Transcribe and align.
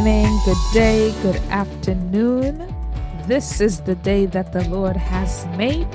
Good 0.00 0.06
morning, 0.06 0.40
good 0.46 0.72
day, 0.72 1.14
good 1.20 1.36
afternoon. 1.50 2.74
This 3.26 3.60
is 3.60 3.82
the 3.82 3.96
day 3.96 4.24
that 4.24 4.50
the 4.50 4.66
Lord 4.70 4.96
has 4.96 5.44
made. 5.58 5.86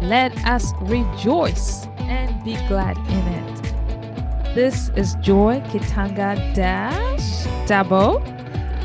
Let 0.00 0.30
us 0.46 0.72
rejoice 0.82 1.88
and 1.98 2.30
be 2.44 2.54
glad 2.68 2.96
in 2.96 3.24
it. 3.26 4.54
This 4.54 4.90
is 4.90 5.16
Joy 5.16 5.60
Kitanga 5.72 6.54
Dash 6.54 7.48
Dabo, 7.66 8.22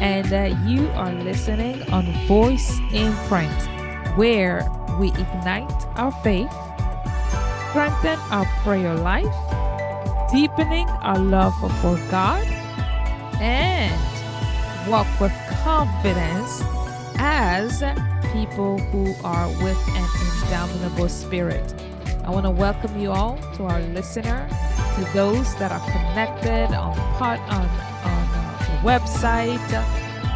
and 0.02 0.34
uh, 0.34 0.58
you 0.66 0.88
are 0.96 1.14
listening 1.22 1.84
on 1.94 2.12
Voice 2.26 2.74
Imprint, 2.92 3.54
where 4.18 4.68
we 5.00 5.10
ignite 5.10 5.70
our 5.98 6.12
faith, 6.24 6.52
strengthen 7.70 8.18
our 8.34 8.46
prayer 8.64 8.96
life, 8.96 9.38
deepening 10.32 10.90
our 11.06 11.20
love 11.20 11.54
for 11.80 11.96
God 12.10 12.48
and 13.40 14.13
walk 14.88 15.08
with 15.20 15.32
confidence 15.64 16.62
as 17.18 17.84
people 18.34 18.80
who 18.80 19.14
are 19.24 19.48
with 19.64 19.78
an 19.90 20.08
indomitable 20.44 21.08
spirit. 21.08 21.74
I 22.26 22.32
want 22.32 22.46
to 22.46 22.50
welcome 22.50 23.00
you 23.00 23.12
all 23.12 23.38
to 23.56 23.64
our 23.64 23.80
listener, 23.80 24.48
to 24.96 25.14
those 25.14 25.56
that 25.56 25.72
are 25.72 25.80
connected 25.92 26.76
on 26.76 26.96
part 27.18 27.40
on 27.42 27.66
on 28.06 28.60
the 28.60 28.90
website, 28.90 29.60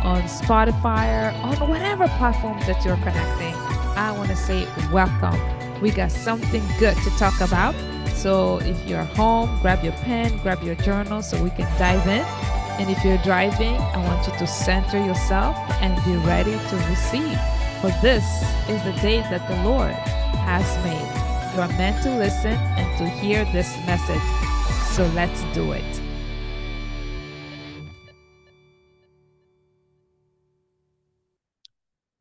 on 0.03 0.21
Spotify, 0.23 1.33
on 1.43 1.69
whatever 1.69 2.07
platforms 2.17 2.65
that 2.67 2.83
you're 2.85 2.97
connecting. 2.97 3.55
I 3.95 4.13
want 4.17 4.29
to 4.29 4.35
say 4.35 4.67
welcome. 4.91 5.39
We 5.81 5.91
got 5.91 6.11
something 6.11 6.63
good 6.79 6.95
to 6.95 7.09
talk 7.17 7.39
about. 7.41 7.75
So 8.15 8.59
if 8.59 8.87
you're 8.87 9.03
home, 9.03 9.59
grab 9.61 9.83
your 9.83 9.93
pen, 9.93 10.37
grab 10.39 10.63
your 10.63 10.75
journal 10.75 11.21
so 11.21 11.41
we 11.41 11.51
can 11.51 11.67
dive 11.77 12.07
in 12.07 12.56
and 12.79 12.89
if 12.89 13.03
you're 13.03 13.17
driving, 13.19 13.75
I 13.75 13.97
want 14.05 14.27
you 14.27 14.33
to 14.37 14.47
center 14.47 15.03
yourself 15.03 15.55
and 15.81 15.95
be 16.05 16.15
ready 16.27 16.51
to 16.51 16.75
receive. 16.89 17.39
For 17.81 17.91
this 18.01 18.23
is 18.69 18.81
the 18.83 18.93
day 19.01 19.21
that 19.21 19.47
the 19.47 19.63
Lord 19.63 19.93
has 20.45 20.65
made. 20.83 21.53
You 21.55 21.61
are 21.61 21.77
meant 21.77 22.03
to 22.03 22.15
listen 22.17 22.53
and 22.53 22.97
to 22.99 23.07
hear 23.07 23.45
this 23.45 23.75
message. 23.85 24.21
So 24.95 25.07
let's 25.15 25.41
do 25.53 25.71
it. 25.71 26.01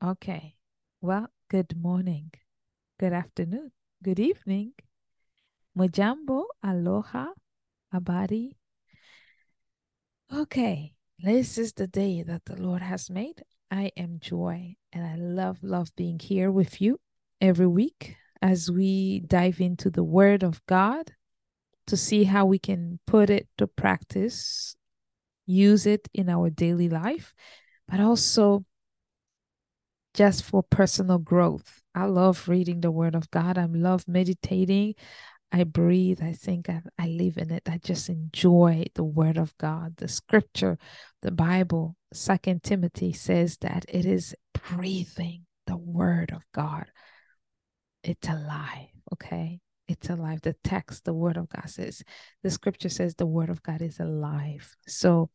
Okay. 0.03 0.55
Well, 1.01 1.29
good 1.51 1.77
morning, 1.77 2.33
good 2.99 3.13
afternoon, 3.13 3.73
good 4.03 4.19
evening. 4.19 4.73
Mojambo, 5.77 6.45
aloha, 6.65 7.27
abari, 7.93 8.53
Okay, 10.35 10.93
this 11.21 11.57
is 11.57 11.73
the 11.73 11.87
day 11.87 12.23
that 12.23 12.45
the 12.47 12.57
Lord 12.61 12.83
has 12.83 13.09
made. 13.09 13.45
I 13.71 13.93
am 13.97 14.19
Joy, 14.19 14.75
and 14.93 15.07
I 15.07 15.15
love, 15.15 15.59
love 15.63 15.95
being 15.95 16.19
here 16.19 16.51
with 16.51 16.81
you 16.81 16.99
every 17.41 17.69
week 17.69 18.17
as 18.43 18.69
we 18.69 19.21
dive 19.21 19.61
into 19.61 19.89
the 19.89 20.03
Word 20.03 20.43
of 20.43 20.61
God 20.67 21.13
to 21.87 21.97
see 21.97 22.25
how 22.25 22.45
we 22.45 22.59
can 22.59 22.99
put 23.07 23.31
it 23.31 23.47
to 23.59 23.69
practice, 23.69 24.75
use 25.47 25.87
it 25.87 26.09
in 26.13 26.29
our 26.29 26.51
daily 26.51 26.89
life, 26.89 27.33
but 27.87 28.01
also 28.01 28.65
just 30.13 30.43
for 30.43 30.65
personal 30.65 31.19
growth. 31.19 31.83
I 31.95 32.07
love 32.07 32.49
reading 32.49 32.81
the 32.81 32.91
Word 32.91 33.15
of 33.15 33.31
God. 33.31 33.59
I 33.59 33.67
love 33.67 34.09
meditating. 34.09 34.97
I 35.53 35.65
breathe. 35.65 36.21
I 36.23 36.33
think 36.33 36.69
I, 36.69 36.83
I 36.99 37.07
live 37.07 37.39
in 37.39 37.51
it. 37.51 37.69
I 37.69 37.79
just 37.79 38.09
enjoy 38.09 38.87
the 38.95 39.05
word 39.05 39.39
of 39.39 39.57
God, 39.59 39.97
the 39.97 40.09
scripture, 40.09 40.79
the 41.23 41.31
Bible. 41.31 41.97
Second 42.13 42.63
Timothy 42.63 43.13
says 43.13 43.57
that 43.59 43.85
it 43.89 44.07
is 44.07 44.35
breathing 44.53 45.47
the 45.67 45.77
word 45.77 46.33
of 46.35 46.43
God. 46.53 46.87
It's 48.03 48.29
alive. 48.29 48.89
Okay. 49.13 49.61
It's 49.89 50.11
alive. 50.11 50.41
The 50.43 50.57
text, 50.65 51.05
the 51.05 51.15
word 51.15 51.37
of 51.37 51.49
God 51.49 51.71
says, 51.71 52.03
the 52.43 52.51
scripture 52.51 52.89
says 52.89 53.15
the 53.15 53.27
word 53.27 53.51
of 53.51 53.63
God 53.63 53.83
is 53.83 54.01
alive. 54.01 54.75
So 54.89 55.31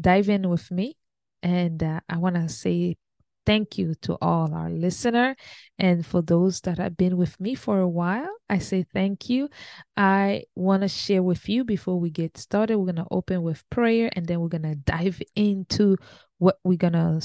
dive 0.00 0.28
in 0.28 0.48
with 0.48 0.70
me. 0.70 0.96
And 1.42 1.82
uh, 1.82 2.00
I 2.08 2.16
want 2.18 2.34
to 2.36 2.48
say 2.48 2.96
thank 3.46 3.78
you 3.78 3.94
to 4.02 4.16
all 4.20 4.52
our 4.54 4.70
listener. 4.70 5.36
And 5.78 6.04
for 6.06 6.22
those 6.22 6.60
that 6.62 6.78
have 6.78 6.96
been 6.96 7.16
with 7.16 7.38
me 7.40 7.54
for 7.54 7.80
a 7.80 7.88
while 7.88 8.34
i 8.48 8.58
say 8.58 8.84
thank 8.92 9.28
you. 9.28 9.48
I 9.96 10.44
want 10.54 10.82
to 10.82 10.88
share 10.88 11.22
with 11.22 11.48
you 11.48 11.64
before 11.64 11.98
we 11.98 12.10
get 12.10 12.36
started. 12.36 12.78
We're 12.78 12.92
going 12.92 13.04
to 13.04 13.06
open 13.10 13.42
with 13.42 13.68
prayer 13.70 14.10
and 14.14 14.26
then 14.26 14.40
we're 14.40 14.48
going 14.48 14.62
to 14.70 14.74
dive 14.74 15.20
into 15.34 15.96
what 16.38 16.58
we're 16.64 16.78
going 16.78 16.92
to 16.94 17.20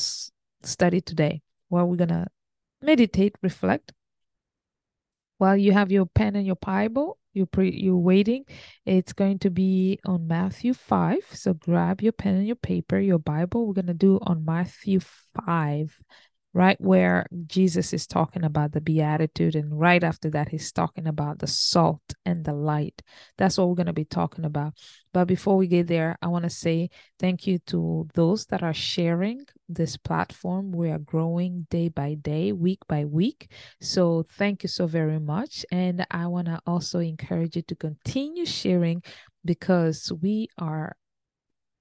study 0.63 1.01
today. 1.01 1.41
What 1.67 1.87
we're 1.87 1.97
going 1.97 2.09
to 2.09 2.27
meditate 2.81 3.35
reflect 3.41 3.91
while 5.39 5.57
you 5.57 5.71
have 5.71 5.91
your 5.91 6.05
pen 6.05 6.35
and 6.35 6.45
your 6.45 6.55
bible 6.57 7.17
you 7.33 7.45
pre 7.45 7.71
you're 7.71 7.97
waiting 7.97 8.43
it's 8.85 9.13
going 9.13 9.39
to 9.39 9.49
be 9.49 9.99
on 10.05 10.27
matthew 10.27 10.73
5 10.73 11.17
so 11.33 11.53
grab 11.53 12.01
your 12.01 12.11
pen 12.11 12.35
and 12.35 12.47
your 12.47 12.55
paper 12.55 12.99
your 12.99 13.19
bible. 13.19 13.65
We're 13.65 13.73
going 13.73 13.87
to 13.87 13.93
do 13.93 14.19
on 14.21 14.45
matthew 14.45 14.99
5 14.99 15.99
right 16.53 16.79
where 16.81 17.27
Jesus 17.45 17.93
is 17.93 18.07
talking 18.07 18.43
about 18.43 18.71
the 18.71 18.81
beatitude, 18.81 19.55
and 19.55 19.79
right 19.79 20.03
after 20.03 20.29
that, 20.31 20.49
he's 20.49 20.71
talking 20.71 21.07
about 21.07 21.39
the 21.39 21.47
salt 21.47 22.01
and 22.25 22.43
the 22.43 22.53
light. 22.53 23.01
That's 23.37 23.57
what 23.57 23.69
we're 23.69 23.75
going 23.75 23.87
to 23.87 23.93
be 23.93 24.05
talking 24.05 24.45
about. 24.45 24.73
But 25.13 25.25
before 25.25 25.57
we 25.57 25.67
get 25.67 25.87
there, 25.87 26.17
I 26.21 26.27
want 26.27 26.43
to 26.43 26.49
say 26.49 26.89
thank 27.19 27.45
you 27.45 27.59
to 27.67 28.07
those 28.13 28.45
that 28.47 28.63
are 28.63 28.73
sharing 28.73 29.45
this 29.67 29.97
platform. 29.97 30.71
We 30.71 30.89
are 30.89 30.99
growing 30.99 31.67
day 31.69 31.89
by 31.89 32.15
day, 32.15 32.51
week 32.51 32.79
by 32.87 33.05
week. 33.05 33.51
So 33.79 34.25
thank 34.37 34.63
you 34.63 34.69
so 34.69 34.87
very 34.87 35.19
much. 35.19 35.65
And 35.71 36.05
I 36.09 36.27
want 36.27 36.47
to 36.47 36.59
also 36.65 36.99
encourage 36.99 37.55
you 37.55 37.61
to 37.63 37.75
continue 37.75 38.45
sharing 38.45 39.03
because 39.45 40.11
we 40.21 40.49
are 40.57 40.95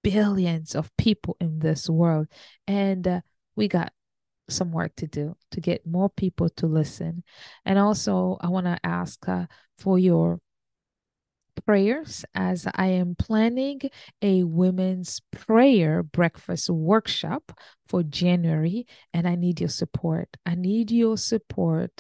billions 0.03 0.75
of 0.75 0.95
people 0.97 1.37
in 1.41 1.59
this 1.59 1.89
world. 1.89 2.29
And 2.67 3.07
uh, 3.07 3.21
we 3.57 3.69
got 3.69 3.93
some 4.49 4.73
work 4.73 4.95
to 4.97 5.07
do 5.07 5.37
to 5.51 5.61
get 5.61 5.87
more 5.87 6.11
people 6.11 6.49
to 6.51 6.67
listen. 6.67 7.23
And 7.65 7.79
also, 7.79 8.37
I 8.41 8.49
want 8.49 8.67
to 8.67 8.79
ask 8.85 9.29
uh, 9.29 9.47
for 9.79 9.99
your 9.99 10.41
prayers 11.65 12.25
as 12.35 12.67
I 12.75 12.87
am 12.87 13.15
planning 13.17 13.81
a 14.23 14.45
women's 14.45 15.21
prayer 15.33 16.03
breakfast 16.03 16.71
workshop 16.71 17.53
for 17.89 18.03
January, 18.03 18.87
and 19.13 19.27
I 19.27 19.35
need 19.35 19.61
your 19.61 19.69
support. 19.69 20.29
I 20.47 20.55
need 20.55 20.91
your 20.91 21.17
support 21.17 21.91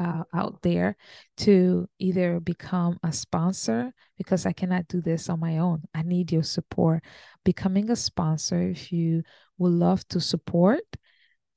uh, 0.00 0.24
out 0.34 0.62
there 0.62 0.96
to 1.36 1.88
either 1.98 2.40
become 2.40 2.98
a 3.02 3.12
sponsor 3.12 3.92
because 4.16 4.46
I 4.46 4.52
cannot 4.52 4.88
do 4.88 5.00
this 5.00 5.28
on 5.28 5.40
my 5.40 5.58
own. 5.58 5.82
I 5.94 6.02
need 6.02 6.32
your 6.32 6.42
support. 6.42 7.04
Becoming 7.44 7.90
a 7.90 7.96
sponsor, 7.96 8.62
if 8.62 8.92
you 8.92 9.22
would 9.58 9.72
love 9.72 10.06
to 10.08 10.20
support, 10.20 10.80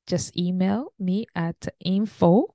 just 0.08 0.36
email 0.38 0.94
me 1.00 1.25
at 1.36 1.68
info 1.80 2.53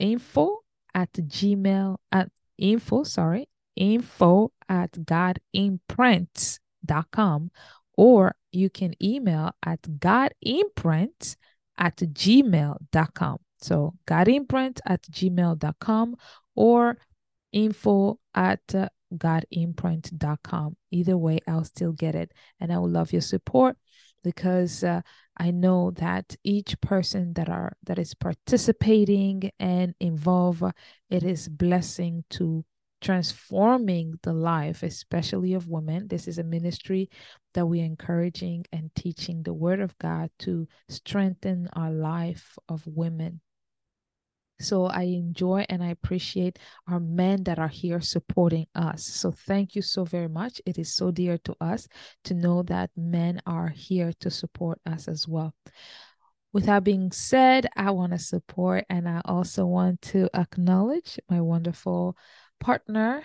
info 0.00 0.58
at 0.94 1.12
gmail 1.12 1.96
at 2.10 2.30
info 2.58 3.02
sorry 3.02 3.48
info 3.76 4.50
at 4.68 4.92
godimprint.com 4.92 7.50
or 7.96 8.34
you 8.50 8.68
can 8.70 8.94
email 9.02 9.52
at 9.62 9.80
godimprint 9.82 11.36
at 11.78 11.96
gmail.com 11.96 13.38
so 13.58 13.94
godimprint 14.06 14.80
at 14.86 15.02
gmail.com 15.02 16.16
or 16.54 16.96
info 17.52 18.18
at 18.34 18.60
godimprint.com 19.14 20.76
either 20.90 21.16
way 21.16 21.38
i'll 21.46 21.64
still 21.64 21.92
get 21.92 22.14
it 22.14 22.32
and 22.60 22.70
i 22.72 22.78
would 22.78 22.90
love 22.90 23.12
your 23.12 23.22
support 23.22 23.76
because 24.22 24.84
uh, 24.84 25.00
I 25.36 25.50
know 25.50 25.90
that 25.92 26.36
each 26.44 26.80
person 26.80 27.32
that 27.34 27.48
are 27.48 27.76
that 27.84 27.98
is 27.98 28.14
participating 28.14 29.50
and 29.58 29.94
involved, 29.98 30.62
it 31.10 31.22
is 31.22 31.48
blessing 31.48 32.24
to 32.30 32.64
transforming 33.00 34.18
the 34.22 34.32
life, 34.32 34.82
especially 34.82 35.54
of 35.54 35.68
women. 35.68 36.08
This 36.08 36.28
is 36.28 36.38
a 36.38 36.44
ministry 36.44 37.10
that 37.54 37.66
we're 37.66 37.84
encouraging 37.84 38.64
and 38.72 38.94
teaching 38.94 39.42
the 39.42 39.52
word 39.52 39.80
of 39.80 39.98
God 39.98 40.30
to 40.40 40.68
strengthen 40.88 41.68
our 41.74 41.90
life 41.90 42.56
of 42.68 42.86
women. 42.86 43.40
So 44.60 44.86
I 44.86 45.02
enjoy 45.02 45.66
and 45.68 45.82
I 45.82 45.88
appreciate 45.88 46.58
our 46.86 47.00
men 47.00 47.42
that 47.44 47.58
are 47.58 47.68
here 47.68 48.00
supporting 48.00 48.66
us. 48.74 49.04
So 49.04 49.32
thank 49.32 49.74
you 49.74 49.82
so 49.82 50.04
very 50.04 50.28
much. 50.28 50.60
It 50.64 50.78
is 50.78 50.94
so 50.94 51.10
dear 51.10 51.38
to 51.38 51.56
us 51.60 51.88
to 52.24 52.34
know 52.34 52.62
that 52.64 52.90
men 52.96 53.42
are 53.44 53.68
here 53.68 54.12
to 54.20 54.30
support 54.30 54.80
us 54.86 55.08
as 55.08 55.26
well. 55.26 55.54
With 56.52 56.66
that 56.66 56.84
being 56.84 57.10
said, 57.12 57.66
I 57.76 57.90
want 57.90 58.12
to 58.12 58.18
support 58.18 58.84
and 58.88 59.08
I 59.08 59.22
also 59.24 59.66
want 59.66 60.02
to 60.02 60.28
acknowledge 60.34 61.18
my 61.28 61.40
wonderful 61.40 62.16
partner 62.60 63.24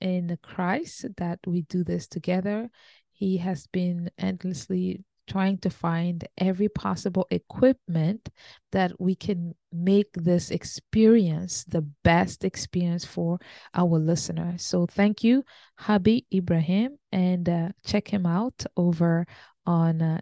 in 0.00 0.36
Christ 0.42 1.06
that 1.16 1.38
we 1.46 1.62
do 1.62 1.84
this 1.84 2.06
together. 2.06 2.68
he 3.12 3.38
has 3.38 3.66
been 3.68 4.10
endlessly 4.18 5.02
trying 5.26 5.58
to 5.58 5.70
find 5.70 6.26
every 6.38 6.68
possible 6.68 7.26
equipment 7.30 8.28
that 8.72 8.92
we 9.00 9.14
can 9.14 9.54
make 9.72 10.12
this 10.14 10.50
experience 10.50 11.64
the 11.64 11.82
best 12.02 12.44
experience 12.44 13.04
for 13.04 13.38
our 13.74 13.98
listeners. 13.98 14.64
So 14.64 14.86
thank 14.86 15.24
you, 15.24 15.44
Habi 15.80 16.24
Ibrahim, 16.32 16.98
and 17.12 17.48
uh, 17.48 17.68
check 17.84 18.08
him 18.08 18.26
out 18.26 18.64
over 18.76 19.26
on 19.66 20.02
uh, 20.02 20.20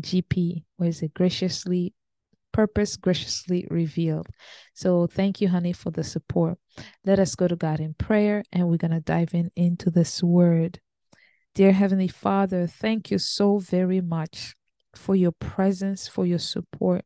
GP. 0.00 0.64
What 0.76 0.88
is 0.88 1.02
it? 1.02 1.14
Graciously 1.14 1.94
purpose 2.52 2.96
graciously 2.96 3.66
revealed. 3.70 4.28
So 4.74 5.06
thank 5.06 5.40
you, 5.40 5.48
honey, 5.48 5.72
for 5.72 5.90
the 5.90 6.04
support. 6.04 6.58
Let 7.04 7.18
us 7.18 7.34
go 7.34 7.48
to 7.48 7.56
God 7.56 7.80
in 7.80 7.94
prayer 7.94 8.42
and 8.52 8.68
we're 8.68 8.76
going 8.76 8.90
to 8.92 9.00
dive 9.00 9.34
in 9.34 9.50
into 9.56 9.90
this 9.90 10.22
word. 10.22 10.80
Dear 11.60 11.72
Heavenly 11.72 12.08
Father, 12.08 12.66
thank 12.66 13.10
you 13.10 13.18
so 13.18 13.58
very 13.58 14.00
much 14.00 14.54
for 14.94 15.14
your 15.14 15.32
presence, 15.32 16.08
for 16.08 16.24
your 16.24 16.38
support. 16.38 17.04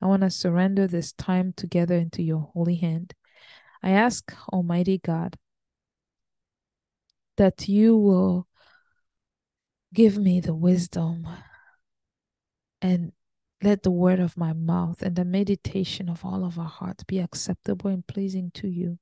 I 0.00 0.06
want 0.06 0.22
to 0.22 0.30
surrender 0.30 0.86
this 0.86 1.12
time 1.12 1.52
together 1.56 1.96
into 1.96 2.22
your 2.22 2.52
holy 2.54 2.76
hand. 2.76 3.14
I 3.82 3.90
ask, 3.90 4.32
Almighty 4.52 4.98
God, 4.98 5.36
that 7.36 7.68
you 7.68 7.96
will 7.96 8.46
give 9.92 10.16
me 10.16 10.38
the 10.38 10.54
wisdom 10.54 11.26
and 12.80 13.10
let 13.60 13.82
the 13.82 13.90
word 13.90 14.20
of 14.20 14.36
my 14.36 14.52
mouth 14.52 15.02
and 15.02 15.16
the 15.16 15.24
meditation 15.24 16.08
of 16.08 16.24
all 16.24 16.44
of 16.44 16.60
our 16.60 16.64
hearts 16.64 17.02
be 17.02 17.18
acceptable 17.18 17.90
and 17.90 18.06
pleasing 18.06 18.52
to 18.54 18.68
you. 18.68 19.00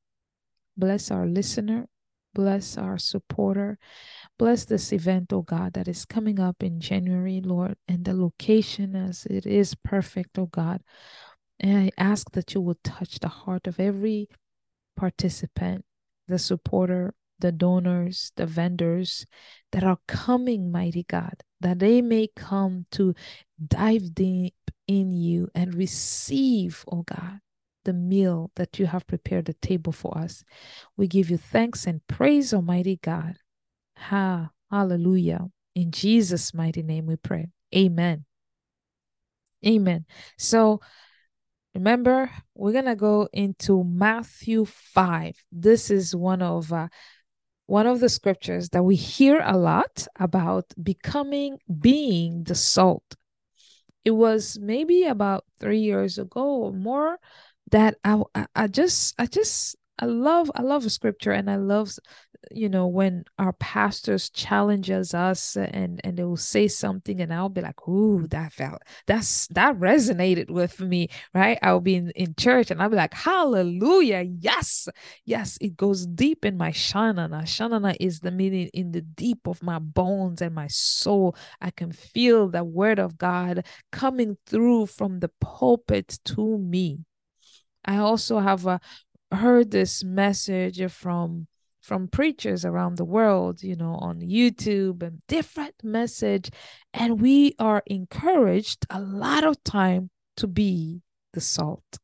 Bless 0.78 1.10
our 1.10 1.26
listener, 1.26 1.88
bless 2.34 2.78
our 2.78 2.98
supporter, 2.98 3.78
bless 4.38 4.64
this 4.64 4.92
event, 4.92 5.32
oh 5.32 5.42
God, 5.42 5.72
that 5.74 5.88
is 5.88 6.04
coming 6.04 6.38
up 6.38 6.62
in 6.62 6.80
January, 6.80 7.40
Lord, 7.42 7.76
and 7.88 8.04
the 8.04 8.14
location 8.14 8.94
as 8.94 9.26
it 9.26 9.46
is 9.46 9.74
perfect, 9.74 10.38
oh 10.38 10.46
God. 10.46 10.82
And 11.60 11.76
I 11.78 11.90
ask 11.98 12.30
that 12.32 12.54
you 12.54 12.60
will 12.60 12.78
touch 12.84 13.18
the 13.18 13.28
heart 13.28 13.66
of 13.66 13.80
every 13.80 14.28
participant, 14.96 15.84
the 16.26 16.38
supporter, 16.38 17.14
the 17.40 17.52
donors, 17.52 18.32
the 18.36 18.46
vendors 18.46 19.26
that 19.72 19.84
are 19.84 19.98
coming, 20.06 20.70
mighty 20.70 21.04
God, 21.04 21.42
that 21.60 21.78
they 21.78 22.02
may 22.02 22.28
come 22.34 22.84
to 22.92 23.14
dive 23.64 24.14
deep 24.14 24.54
in 24.86 25.12
you 25.12 25.48
and 25.54 25.74
receive, 25.74 26.84
oh 26.90 27.02
God, 27.02 27.40
the 27.88 27.94
meal 27.94 28.50
that 28.56 28.78
you 28.78 28.84
have 28.84 29.06
prepared 29.06 29.46
the 29.46 29.54
table 29.54 29.92
for 29.92 30.16
us. 30.18 30.44
We 30.98 31.08
give 31.08 31.30
you 31.30 31.38
thanks 31.38 31.86
and 31.86 32.06
praise, 32.06 32.52
Almighty 32.52 32.98
God. 33.02 33.36
Ha, 33.96 34.50
hallelujah. 34.70 35.48
In 35.74 35.90
Jesus' 35.90 36.52
mighty 36.52 36.82
name 36.82 37.06
we 37.06 37.16
pray. 37.16 37.48
Amen. 37.74 38.26
Amen. 39.66 40.04
So 40.36 40.82
remember, 41.74 42.30
we're 42.54 42.72
going 42.72 42.84
to 42.84 42.94
go 42.94 43.26
into 43.32 43.82
Matthew 43.84 44.66
5. 44.66 45.42
This 45.50 45.90
is 45.90 46.14
one 46.14 46.42
of 46.42 46.70
uh, 46.70 46.88
one 47.64 47.86
of 47.86 48.00
the 48.00 48.10
scriptures 48.10 48.68
that 48.70 48.82
we 48.82 48.96
hear 48.96 49.40
a 49.42 49.56
lot 49.56 50.06
about 50.16 50.66
becoming 50.82 51.58
being 51.80 52.44
the 52.44 52.54
salt. 52.54 53.16
It 54.04 54.10
was 54.10 54.58
maybe 54.60 55.04
about 55.04 55.44
three 55.58 55.80
years 55.80 56.18
ago 56.18 56.44
or 56.64 56.72
more 56.72 57.18
that 57.70 57.96
I, 58.04 58.22
I 58.54 58.66
just 58.66 59.14
I 59.18 59.26
just 59.26 59.76
I 60.00 60.06
love 60.06 60.50
I 60.54 60.62
love 60.62 60.90
scripture 60.90 61.32
and 61.32 61.50
I 61.50 61.56
love 61.56 61.90
you 62.52 62.68
know 62.68 62.86
when 62.86 63.24
our 63.38 63.52
pastors 63.54 64.30
challenges 64.30 65.12
us 65.12 65.56
and 65.56 66.00
and 66.04 66.16
they 66.16 66.22
will 66.22 66.36
say 66.36 66.68
something 66.68 67.20
and 67.20 67.34
I'll 67.34 67.48
be 67.48 67.60
like 67.60 67.86
ooh 67.88 68.26
that 68.28 68.52
felt 68.52 68.82
that's 69.06 69.48
that 69.48 69.76
resonated 69.76 70.50
with 70.50 70.78
me 70.80 71.08
right? 71.34 71.58
I'll 71.62 71.80
be 71.80 71.96
in, 71.96 72.10
in 72.10 72.34
church 72.36 72.70
and 72.70 72.80
I'll 72.80 72.90
be 72.90 72.96
like 72.96 73.12
hallelujah 73.14 74.24
yes 74.40 74.88
yes. 75.24 75.58
It 75.60 75.76
goes 75.76 76.06
deep 76.06 76.44
in 76.44 76.56
my 76.56 76.70
shanana. 76.70 77.42
Shanana 77.42 77.96
is 78.00 78.20
the 78.20 78.30
meaning 78.30 78.70
in 78.72 78.92
the 78.92 79.02
deep 79.02 79.46
of 79.46 79.62
my 79.62 79.78
bones 79.78 80.40
and 80.40 80.54
my 80.54 80.68
soul. 80.68 81.36
I 81.60 81.70
can 81.70 81.92
feel 81.92 82.48
the 82.48 82.64
word 82.64 82.98
of 82.98 83.18
God 83.18 83.66
coming 83.90 84.36
through 84.46 84.86
from 84.86 85.20
the 85.20 85.30
pulpit 85.40 86.18
to 86.26 86.58
me 86.58 87.00
I 87.84 87.98
also 87.98 88.38
have 88.40 88.66
a 88.66 88.80
heard 89.30 89.70
this 89.70 90.02
message 90.02 90.90
from 90.90 91.46
from 91.80 92.08
preachers 92.08 92.64
around 92.66 92.96
the 92.96 93.04
world, 93.04 93.62
you 93.62 93.74
know, 93.74 93.94
on 93.94 94.20
YouTube 94.20 95.02
and 95.02 95.22
different 95.26 95.74
message 95.82 96.50
and 96.92 97.20
we 97.20 97.54
are 97.58 97.82
encouraged 97.86 98.84
a 98.90 99.00
lot 99.00 99.44
of 99.44 99.62
time 99.64 100.10
to 100.36 100.46
be 100.46 101.00
the 101.32 101.40
salt. 101.40 101.98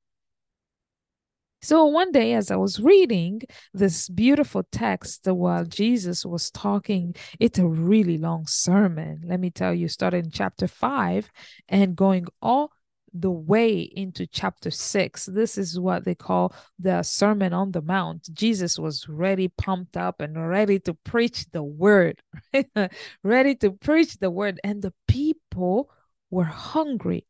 So 1.64 1.86
one 1.86 2.12
day, 2.12 2.34
as 2.34 2.50
I 2.50 2.56
was 2.56 2.78
reading 2.78 3.40
this 3.72 4.10
beautiful 4.10 4.64
text 4.70 5.26
while 5.26 5.64
Jesus 5.64 6.26
was 6.26 6.50
talking, 6.50 7.14
it's 7.40 7.58
a 7.58 7.66
really 7.66 8.18
long 8.18 8.46
sermon. 8.46 9.22
Let 9.24 9.40
me 9.40 9.48
tell 9.48 9.72
you, 9.72 9.88
starting 9.88 10.26
in 10.26 10.30
chapter 10.30 10.68
five 10.68 11.30
and 11.66 11.96
going 11.96 12.26
all 12.42 12.70
the 13.14 13.30
way 13.30 13.80
into 13.80 14.26
chapter 14.26 14.70
six. 14.70 15.26
This 15.26 15.56
is 15.56 15.78
what 15.78 16.04
they 16.04 16.16
call 16.16 16.52
the 16.78 17.02
Sermon 17.02 17.52
on 17.52 17.70
the 17.70 17.80
Mount. 17.80 18.28
Jesus 18.34 18.78
was 18.78 19.08
ready, 19.08 19.48
pumped 19.48 19.96
up, 19.96 20.20
and 20.20 20.48
ready 20.48 20.80
to 20.80 20.94
preach 20.94 21.46
the 21.52 21.62
word, 21.62 22.20
ready 23.22 23.54
to 23.56 23.70
preach 23.70 24.18
the 24.18 24.30
word. 24.30 24.60
And 24.64 24.82
the 24.82 24.92
people 25.06 25.90
were 26.30 26.44
hungry. 26.44 27.24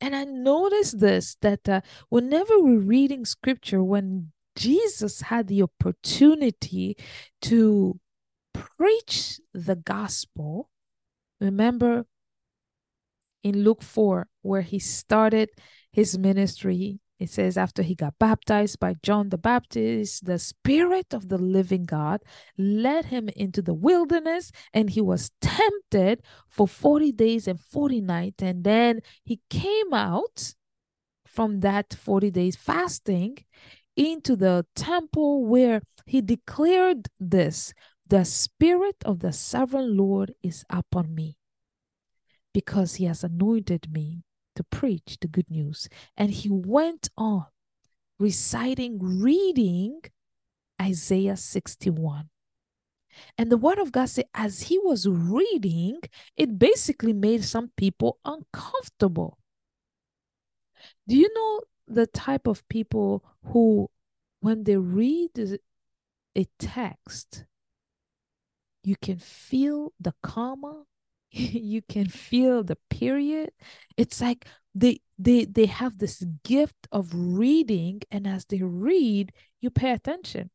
And 0.00 0.16
I 0.16 0.24
noticed 0.24 0.98
this 0.98 1.36
that 1.40 1.68
uh, 1.68 1.80
whenever 2.08 2.58
we're 2.58 2.80
reading 2.80 3.24
scripture, 3.24 3.82
when 3.82 4.32
Jesus 4.56 5.22
had 5.22 5.46
the 5.46 5.62
opportunity 5.62 6.96
to 7.42 8.00
preach 8.52 9.40
the 9.52 9.76
gospel, 9.76 10.68
remember 11.40 12.06
in 13.44 13.62
Luke 13.62 13.82
4, 13.82 14.26
where 14.42 14.62
he 14.62 14.80
started 14.80 15.50
his 15.92 16.18
ministry. 16.18 16.98
It 17.20 17.30
says, 17.30 17.56
after 17.56 17.82
he 17.82 17.94
got 17.94 18.18
baptized 18.18 18.80
by 18.80 18.96
John 19.02 19.28
the 19.28 19.38
Baptist, 19.38 20.24
the 20.24 20.38
Spirit 20.38 21.14
of 21.14 21.28
the 21.28 21.38
living 21.38 21.84
God 21.84 22.22
led 22.58 23.06
him 23.06 23.28
into 23.36 23.62
the 23.62 23.74
wilderness 23.74 24.50
and 24.72 24.90
he 24.90 25.00
was 25.00 25.30
tempted 25.40 26.22
for 26.48 26.66
40 26.66 27.12
days 27.12 27.46
and 27.46 27.60
40 27.60 28.00
nights. 28.00 28.42
And 28.42 28.64
then 28.64 29.00
he 29.22 29.40
came 29.48 29.94
out 29.94 30.54
from 31.24 31.60
that 31.60 31.94
40 31.94 32.32
days 32.32 32.56
fasting 32.56 33.38
into 33.96 34.34
the 34.34 34.66
temple 34.74 35.46
where 35.46 35.82
he 36.06 36.20
declared 36.20 37.08
this 37.20 37.72
the 38.06 38.24
Spirit 38.24 38.96
of 39.04 39.20
the 39.20 39.32
sovereign 39.32 39.96
Lord 39.96 40.34
is 40.42 40.64
upon 40.68 41.14
me 41.14 41.38
because 42.54 42.94
he 42.94 43.04
has 43.04 43.22
anointed 43.22 43.92
me 43.92 44.22
to 44.56 44.64
preach 44.64 45.18
the 45.20 45.28
good 45.28 45.50
news. 45.50 45.88
And 46.16 46.30
he 46.30 46.48
went 46.48 47.10
on 47.18 47.46
reciting, 48.18 48.98
reading 49.00 50.00
Isaiah 50.80 51.36
61. 51.36 52.30
And 53.36 53.50
the 53.50 53.56
word 53.56 53.78
of 53.78 53.92
God 53.92 54.08
said, 54.08 54.26
as 54.34 54.62
he 54.62 54.78
was 54.78 55.06
reading, 55.06 56.00
it 56.36 56.58
basically 56.58 57.12
made 57.12 57.44
some 57.44 57.70
people 57.76 58.18
uncomfortable. 58.24 59.38
Do 61.06 61.16
you 61.16 61.28
know 61.34 61.60
the 61.86 62.06
type 62.06 62.46
of 62.46 62.66
people 62.68 63.24
who, 63.44 63.90
when 64.40 64.64
they 64.64 64.76
read 64.76 65.58
a 66.36 66.46
text, 66.58 67.44
you 68.82 68.96
can 69.00 69.18
feel 69.18 69.92
the 70.00 70.14
comma, 70.22 70.84
you 71.36 71.82
can 71.82 72.08
feel 72.08 72.62
the 72.62 72.76
period. 72.90 73.50
It's 73.96 74.20
like 74.20 74.46
they 74.74 75.00
they 75.18 75.44
they 75.44 75.66
have 75.66 75.98
this 75.98 76.24
gift 76.44 76.86
of 76.92 77.10
reading 77.12 78.02
and 78.10 78.26
as 78.26 78.44
they 78.44 78.62
read 78.62 79.32
you 79.60 79.70
pay 79.70 79.92
attention. 79.92 80.50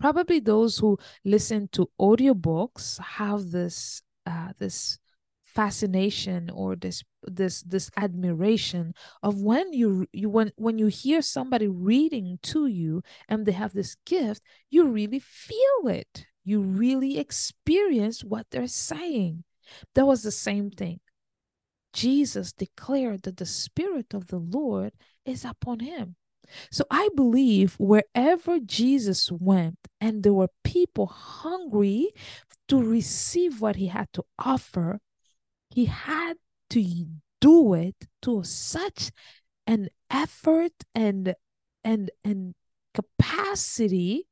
Probably 0.00 0.40
those 0.40 0.78
who 0.78 0.98
listen 1.24 1.68
to 1.72 1.88
audiobooks 2.00 2.98
have 3.00 3.52
this 3.52 4.02
uh 4.26 4.52
this 4.58 4.98
fascination 5.44 6.50
or 6.50 6.74
this 6.74 7.04
this 7.22 7.62
this 7.62 7.88
admiration 7.96 8.94
of 9.22 9.42
when 9.42 9.72
you 9.72 10.06
you 10.12 10.28
when 10.28 10.50
when 10.56 10.76
you 10.78 10.86
hear 10.88 11.22
somebody 11.22 11.68
reading 11.68 12.38
to 12.42 12.66
you 12.66 13.02
and 13.28 13.46
they 13.46 13.52
have 13.52 13.74
this 13.74 13.94
gift 14.06 14.42
you 14.70 14.88
really 14.88 15.20
feel 15.20 15.86
it. 15.86 16.26
You 16.44 16.62
really 16.62 17.18
experience 17.18 18.24
what 18.24 18.46
they're 18.50 18.66
saying 18.66 19.44
that 19.94 20.06
was 20.06 20.22
the 20.22 20.30
same 20.30 20.70
thing. 20.70 21.00
Jesus 21.92 22.52
declared 22.52 23.22
that 23.22 23.36
the 23.36 23.46
Spirit 23.46 24.14
of 24.14 24.28
the 24.28 24.38
Lord 24.38 24.92
is 25.24 25.44
upon 25.44 25.80
him. 25.80 26.16
So 26.70 26.84
I 26.90 27.08
believe 27.14 27.76
wherever 27.78 28.58
Jesus 28.58 29.30
went 29.30 29.78
and 30.00 30.22
there 30.22 30.32
were 30.32 30.48
people 30.64 31.06
hungry 31.06 32.10
to 32.68 32.82
receive 32.82 33.60
what 33.60 33.76
he 33.76 33.88
had 33.88 34.12
to 34.14 34.24
offer, 34.38 35.00
he 35.70 35.86
had 35.86 36.34
to 36.70 37.06
do 37.40 37.74
it 37.74 37.96
to 38.22 38.42
such 38.44 39.10
an 39.66 39.88
effort 40.10 40.72
and 40.94 41.34
and 41.84 42.10
and 42.24 42.54
capacity 42.94 44.26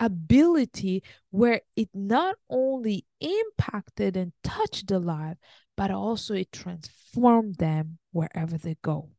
ability 0.00 1.02
where 1.30 1.60
it 1.76 1.88
not 1.94 2.36
only 2.50 3.04
impacted 3.20 4.16
and 4.16 4.32
touched 4.42 4.88
the 4.88 4.98
life 4.98 5.36
but 5.76 5.90
also 5.90 6.34
it 6.34 6.52
transformed 6.52 7.56
them 7.56 7.98
wherever 8.12 8.56
they 8.56 8.76
go. 8.82 9.10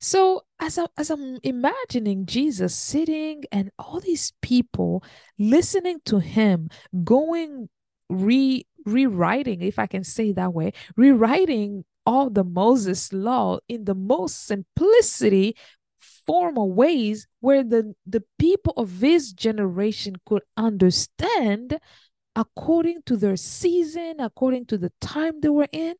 So 0.00 0.42
as, 0.60 0.78
I, 0.78 0.86
as 0.96 1.10
i'm 1.10 1.38
imagining 1.42 2.26
jesus 2.26 2.74
sitting 2.74 3.44
and 3.52 3.70
all 3.78 4.00
these 4.00 4.32
people 4.42 5.04
listening 5.38 5.98
to 6.06 6.18
him 6.18 6.70
going 7.04 7.68
re 8.08 8.66
rewriting 8.84 9.62
if 9.62 9.78
i 9.78 9.86
can 9.86 10.04
say 10.04 10.32
that 10.32 10.52
way 10.52 10.72
rewriting 10.96 11.84
all 12.04 12.30
the 12.30 12.44
moses 12.44 13.12
law 13.12 13.58
in 13.68 13.84
the 13.84 13.94
most 13.94 14.46
simplicity 14.46 15.56
formal 16.26 16.72
ways 16.72 17.26
where 17.40 17.62
the, 17.62 17.94
the 18.06 18.22
people 18.38 18.74
of 18.76 19.00
his 19.00 19.32
generation 19.32 20.16
could 20.26 20.42
understand 20.56 21.78
according 22.34 23.02
to 23.06 23.16
their 23.16 23.36
season, 23.36 24.16
according 24.20 24.66
to 24.66 24.76
the 24.76 24.92
time 25.00 25.40
they 25.40 25.48
were 25.48 25.68
in, 25.72 25.94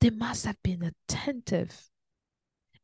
they 0.00 0.10
must 0.10 0.44
have 0.44 0.60
been 0.62 0.82
attentive. 0.82 1.88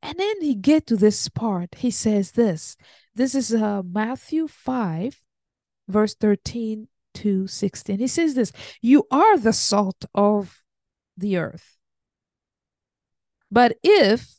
And 0.01 0.17
then 0.19 0.41
he 0.41 0.55
get 0.55 0.87
to 0.87 0.97
this 0.97 1.29
part. 1.29 1.75
He 1.77 1.91
says 1.91 2.33
this. 2.33 2.77
This 3.15 3.35
is 3.35 3.53
uh, 3.53 3.83
Matthew 3.83 4.47
5, 4.47 5.21
verse 5.89 6.15
13 6.15 6.87
to 7.15 7.49
16. 7.49 7.99
He 7.99 8.07
says 8.07 8.35
this, 8.35 8.53
you 8.81 9.05
are 9.11 9.37
the 9.37 9.53
salt 9.53 10.05
of 10.15 10.63
the 11.17 11.37
earth. 11.37 11.79
But 13.51 13.77
if, 13.83 14.37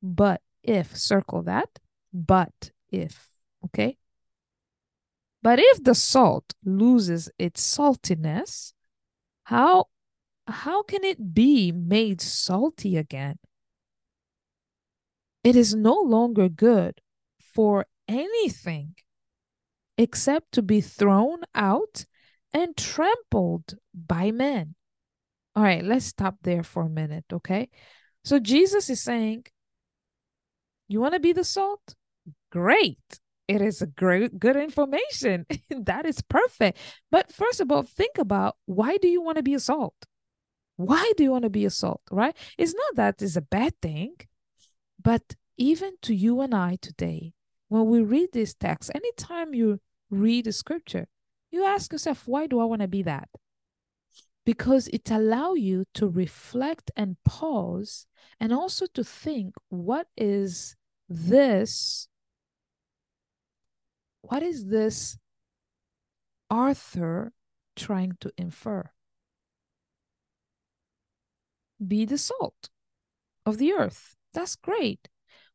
but 0.00 0.40
if, 0.68 0.96
circle 0.96 1.42
that, 1.42 1.78
but 2.12 2.70
if, 2.90 3.28
okay? 3.64 3.96
But 5.42 5.58
if 5.58 5.82
the 5.82 5.94
salt 5.94 6.54
loses 6.64 7.30
its 7.38 7.62
saltiness, 7.62 8.72
how 9.44 9.86
how 10.46 10.82
can 10.82 11.04
it 11.04 11.34
be 11.34 11.72
made 11.72 12.20
salty 12.20 12.96
again? 12.96 13.38
It 15.44 15.56
is 15.56 15.74
no 15.74 15.94
longer 15.94 16.48
good 16.48 17.00
for 17.38 17.86
anything 18.08 18.94
except 19.96 20.52
to 20.52 20.62
be 20.62 20.80
thrown 20.80 21.40
out 21.54 22.06
and 22.52 22.76
trampled 22.76 23.74
by 23.94 24.30
men. 24.30 24.74
All 25.54 25.62
right, 25.62 25.84
let's 25.84 26.06
stop 26.06 26.36
there 26.42 26.62
for 26.62 26.84
a 26.84 26.90
minute, 26.90 27.24
okay? 27.32 27.68
So 28.24 28.38
Jesus 28.38 28.88
is 28.90 29.02
saying 29.02 29.44
you 30.88 31.00
want 31.00 31.14
to 31.14 31.20
be 31.20 31.32
the 31.32 31.44
salt? 31.44 31.94
Great. 32.50 32.98
It 33.46 33.62
is 33.62 33.80
a 33.80 33.86
great, 33.86 34.38
good 34.38 34.56
information. 34.56 35.46
that 35.70 36.04
is 36.04 36.20
perfect. 36.22 36.78
But 37.10 37.32
first 37.32 37.60
of 37.60 37.70
all, 37.72 37.82
think 37.82 38.18
about 38.18 38.56
why 38.66 38.98
do 38.98 39.08
you 39.08 39.22
want 39.22 39.36
to 39.36 39.42
be 39.42 39.54
a 39.54 39.60
salt? 39.60 39.94
Why 40.76 41.12
do 41.16 41.24
you 41.24 41.30
want 41.30 41.44
to 41.44 41.50
be 41.50 41.64
a 41.64 41.70
salt, 41.70 42.02
right? 42.10 42.36
It's 42.56 42.74
not 42.74 42.96
that 42.96 43.22
it's 43.22 43.36
a 43.36 43.42
bad 43.42 43.74
thing, 43.80 44.16
but 45.02 45.34
even 45.56 45.94
to 46.02 46.14
you 46.14 46.40
and 46.40 46.54
I 46.54 46.78
today, 46.80 47.32
when 47.68 47.86
we 47.86 48.00
read 48.00 48.30
this 48.32 48.54
text, 48.54 48.90
anytime 48.94 49.54
you 49.54 49.80
read 50.10 50.44
the 50.44 50.52
scripture, 50.52 51.08
you 51.50 51.64
ask 51.64 51.92
yourself, 51.92 52.26
why 52.26 52.46
do 52.46 52.60
I 52.60 52.64
want 52.64 52.82
to 52.82 52.88
be 52.88 53.02
that? 53.02 53.28
Because 54.44 54.88
it 54.88 55.10
allow 55.10 55.54
you 55.54 55.84
to 55.94 56.08
reflect 56.08 56.90
and 56.96 57.16
pause 57.24 58.06
and 58.40 58.52
also 58.52 58.86
to 58.94 59.04
think 59.04 59.54
what 59.68 60.06
is 60.16 60.76
this 61.08 62.08
what 64.22 64.42
is 64.42 64.66
this 64.66 65.16
author 66.50 67.32
trying 67.76 68.16
to 68.20 68.30
infer? 68.36 68.90
Be 71.86 72.04
the 72.04 72.18
salt 72.18 72.68
of 73.46 73.58
the 73.58 73.72
earth. 73.72 74.16
That's 74.34 74.56
great. 74.56 75.08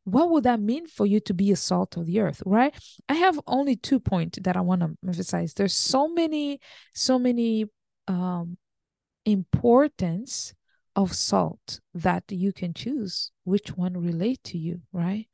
What 0.06 0.30
would 0.32 0.44
that 0.44 0.60
mean 0.60 0.88
for 0.88 1.06
you 1.06 1.20
to 1.22 1.34
be 1.34 1.52
a 1.52 1.56
salt 1.56 1.96
of 1.96 2.08
the 2.08 2.20
earth, 2.20 2.42
right? 2.46 2.74
I 3.08 3.14
have 3.14 3.40
only 3.48 3.76
two 3.76 4.00
points 4.00 4.40
that 4.42 4.58
I 4.58 4.62
want 4.62 4.82
to 4.82 4.98
emphasize. 5.06 5.54
There's 5.54 5.76
so 5.76 6.08
many, 6.08 6.60
so 6.94 7.20
many 7.20 7.66
um, 8.08 8.58
importance 9.26 10.54
of 10.96 11.14
salt 11.14 11.80
that 11.94 12.24
you 12.30 12.54
can 12.54 12.74
choose 12.74 13.32
which 13.44 13.76
one 13.76 13.98
relate 13.98 14.44
to 14.44 14.58
you, 14.58 14.82
right? 14.92 15.28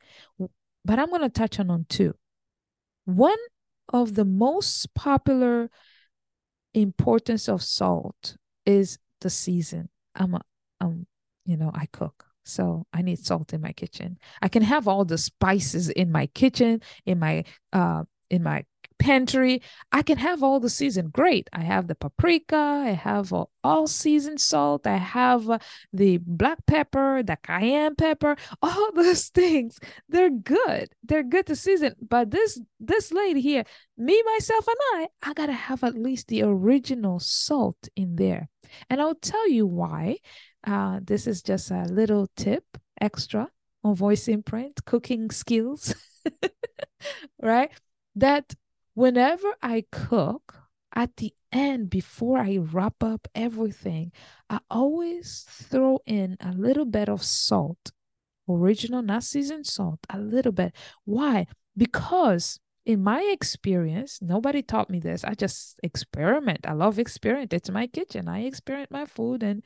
But 0.86 1.00
I'm 1.00 1.10
going 1.10 1.22
to 1.22 1.30
touch 1.30 1.60
on 1.60 1.70
on 1.70 1.86
two. 1.90 2.16
One 3.06 3.38
of 3.92 4.16
the 4.16 4.26
most 4.26 4.94
popular 4.94 5.70
importance 6.74 7.50
of 7.50 7.62
salt 7.62 8.38
is 8.66 9.00
the 9.22 9.30
season. 9.30 9.90
I'm 10.16 10.36
a, 10.36 10.42
um, 10.80 11.08
you 11.46 11.58
know, 11.58 11.72
I 11.74 11.88
cook. 11.92 12.26
So 12.46 12.86
I 12.94 13.02
need 13.02 13.20
salt 13.20 13.54
in 13.54 13.62
my 13.62 13.74
kitchen. 13.74 14.18
I 14.42 14.48
can 14.48 14.64
have 14.64 14.88
all 14.88 15.06
the 15.06 15.18
spices 15.18 15.90
in 15.90 16.12
my 16.12 16.28
kitchen, 16.28 16.82
in 17.06 17.20
my 17.20 17.44
uh 17.74 18.04
in 18.30 18.44
my 18.44 18.66
pantry. 19.00 19.62
I 19.92 20.04
can 20.04 20.18
have 20.18 20.44
all 20.44 20.60
the 20.60 20.70
season. 20.70 21.10
Great. 21.10 21.50
I 21.54 21.62
have 21.62 21.88
the 21.88 21.96
paprika. 21.96 22.56
I 22.58 22.90
have 22.90 23.34
uh, 23.34 23.46
all 23.64 23.88
season 23.88 24.38
salt. 24.38 24.86
I 24.86 24.98
have 24.98 25.50
uh, 25.50 25.60
the 25.92 26.18
black 26.18 26.66
pepper, 26.68 27.24
the 27.24 27.38
cayenne 27.42 27.96
pepper, 27.96 28.36
all 28.62 28.92
those 28.94 29.30
things. 29.30 29.80
They're 30.10 30.30
good. 30.30 30.90
They're 31.04 31.24
good 31.24 31.48
to 31.48 31.56
season. 31.56 31.96
But 32.08 32.30
this 32.32 32.62
this 32.80 33.12
lady 33.12 33.42
here, 33.42 33.64
me, 33.98 34.22
myself, 34.34 34.68
and 34.68 34.78
I, 34.94 35.30
I 35.30 35.34
gotta 35.34 35.54
have 35.54 35.84
at 35.84 35.96
least 35.96 36.28
the 36.28 36.44
original 36.44 37.20
salt 37.20 37.90
in 37.96 38.18
there. 38.18 38.50
And 38.90 39.02
I'll 39.02 39.16
tell 39.16 39.50
you 39.50 39.66
why. 39.66 40.18
Uh, 40.68 41.00
this 41.02 41.26
is 41.26 41.42
just 41.42 41.72
a 41.72 41.84
little 41.84 42.28
tip 42.36 42.66
extra 43.00 43.50
on 43.84 43.96
voice 43.96 44.28
imprint, 44.28 44.84
cooking 44.86 45.32
skills, 45.32 45.96
right? 47.42 47.72
That 48.16 48.54
whenever 49.00 49.56
I 49.64 49.86
cook, 49.94 50.56
at 50.94 51.16
the 51.16 51.34
end, 51.54 51.90
before 51.90 52.38
I 52.38 52.58
wrap 52.58 53.02
up 53.02 53.30
everything, 53.34 54.12
I 54.50 54.60
always 54.70 55.46
throw 55.48 56.00
in 56.06 56.36
a 56.42 56.52
little 56.52 56.84
bit 56.84 57.08
of 57.08 57.24
salt, 57.24 57.92
original, 58.50 59.02
not 59.02 59.24
seasoned 59.24 59.68
salt, 59.68 60.00
a 60.10 60.20
little 60.20 60.52
bit. 60.52 60.76
Why? 61.06 61.48
Because 61.78 62.60
in 62.86 63.02
my 63.02 63.22
experience, 63.22 64.20
nobody 64.22 64.62
taught 64.62 64.90
me 64.90 65.00
this. 65.00 65.24
I 65.24 65.34
just 65.34 65.80
experiment. 65.82 66.66
I 66.68 66.74
love 66.74 67.00
experiment. 67.00 67.54
It's 67.54 67.70
my 67.70 67.88
kitchen. 67.88 68.28
I 68.28 68.42
experiment 68.42 68.92
my 68.92 69.06
food 69.06 69.44
and 69.44 69.64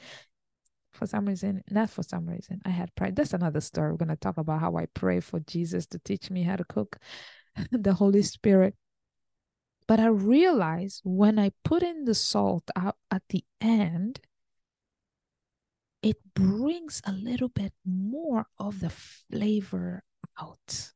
for 0.91 1.07
some 1.07 1.25
reason, 1.25 1.63
not 1.71 1.89
for 1.89 2.03
some 2.03 2.27
reason, 2.27 2.61
I 2.65 2.69
had 2.69 2.93
pride. 2.93 3.15
That's 3.15 3.33
another 3.33 3.61
story. 3.61 3.89
We're 3.89 3.97
going 3.97 4.09
to 4.09 4.15
talk 4.15 4.37
about 4.37 4.59
how 4.59 4.77
I 4.77 4.85
pray 4.93 5.21
for 5.21 5.39
Jesus 5.39 5.87
to 5.87 5.97
teach 5.97 6.29
me 6.29 6.43
how 6.43 6.55
to 6.55 6.65
cook, 6.65 6.97
the 7.71 7.93
Holy 7.93 8.21
Spirit. 8.21 8.75
But 9.87 9.99
I 9.99 10.07
realized 10.07 11.01
when 11.03 11.37
I 11.37 11.51
put 11.63 11.83
in 11.83 12.05
the 12.05 12.15
salt 12.15 12.69
out 12.75 12.97
at 13.11 13.23
the 13.29 13.43
end, 13.59 14.21
it 16.01 16.17
brings 16.33 17.01
a 17.05 17.11
little 17.11 17.49
bit 17.49 17.73
more 17.85 18.47
of 18.59 18.79
the 18.79 18.89
flavor 18.89 20.03
out. 20.39 20.91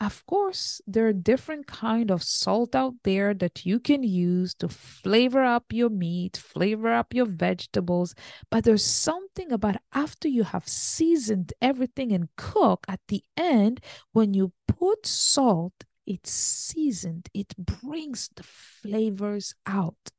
Of 0.00 0.26
course, 0.26 0.80
there 0.84 1.06
are 1.06 1.12
different 1.12 1.68
kind 1.68 2.10
of 2.10 2.24
salt 2.24 2.74
out 2.74 2.94
there 3.04 3.34
that 3.34 3.64
you 3.64 3.78
can 3.78 4.02
use 4.02 4.52
to 4.54 4.68
flavor 4.68 5.44
up 5.44 5.66
your 5.72 5.90
meat, 5.90 6.36
flavor 6.36 6.92
up 6.92 7.14
your 7.14 7.26
vegetables, 7.26 8.12
but 8.50 8.64
there's 8.64 8.84
something 8.84 9.52
about 9.52 9.76
after 9.92 10.26
you 10.26 10.42
have 10.42 10.66
seasoned 10.66 11.52
everything 11.62 12.10
and 12.10 12.28
cook 12.36 12.84
at 12.88 12.98
the 13.06 13.22
end 13.36 13.80
when 14.12 14.34
you 14.34 14.52
put 14.66 15.06
salt 15.06 15.84
it's 16.06 16.30
seasoned, 16.30 17.28
it 17.34 17.54
brings 17.56 18.30
the 18.34 18.42
flavors 18.42 19.54
out. 19.66 20.10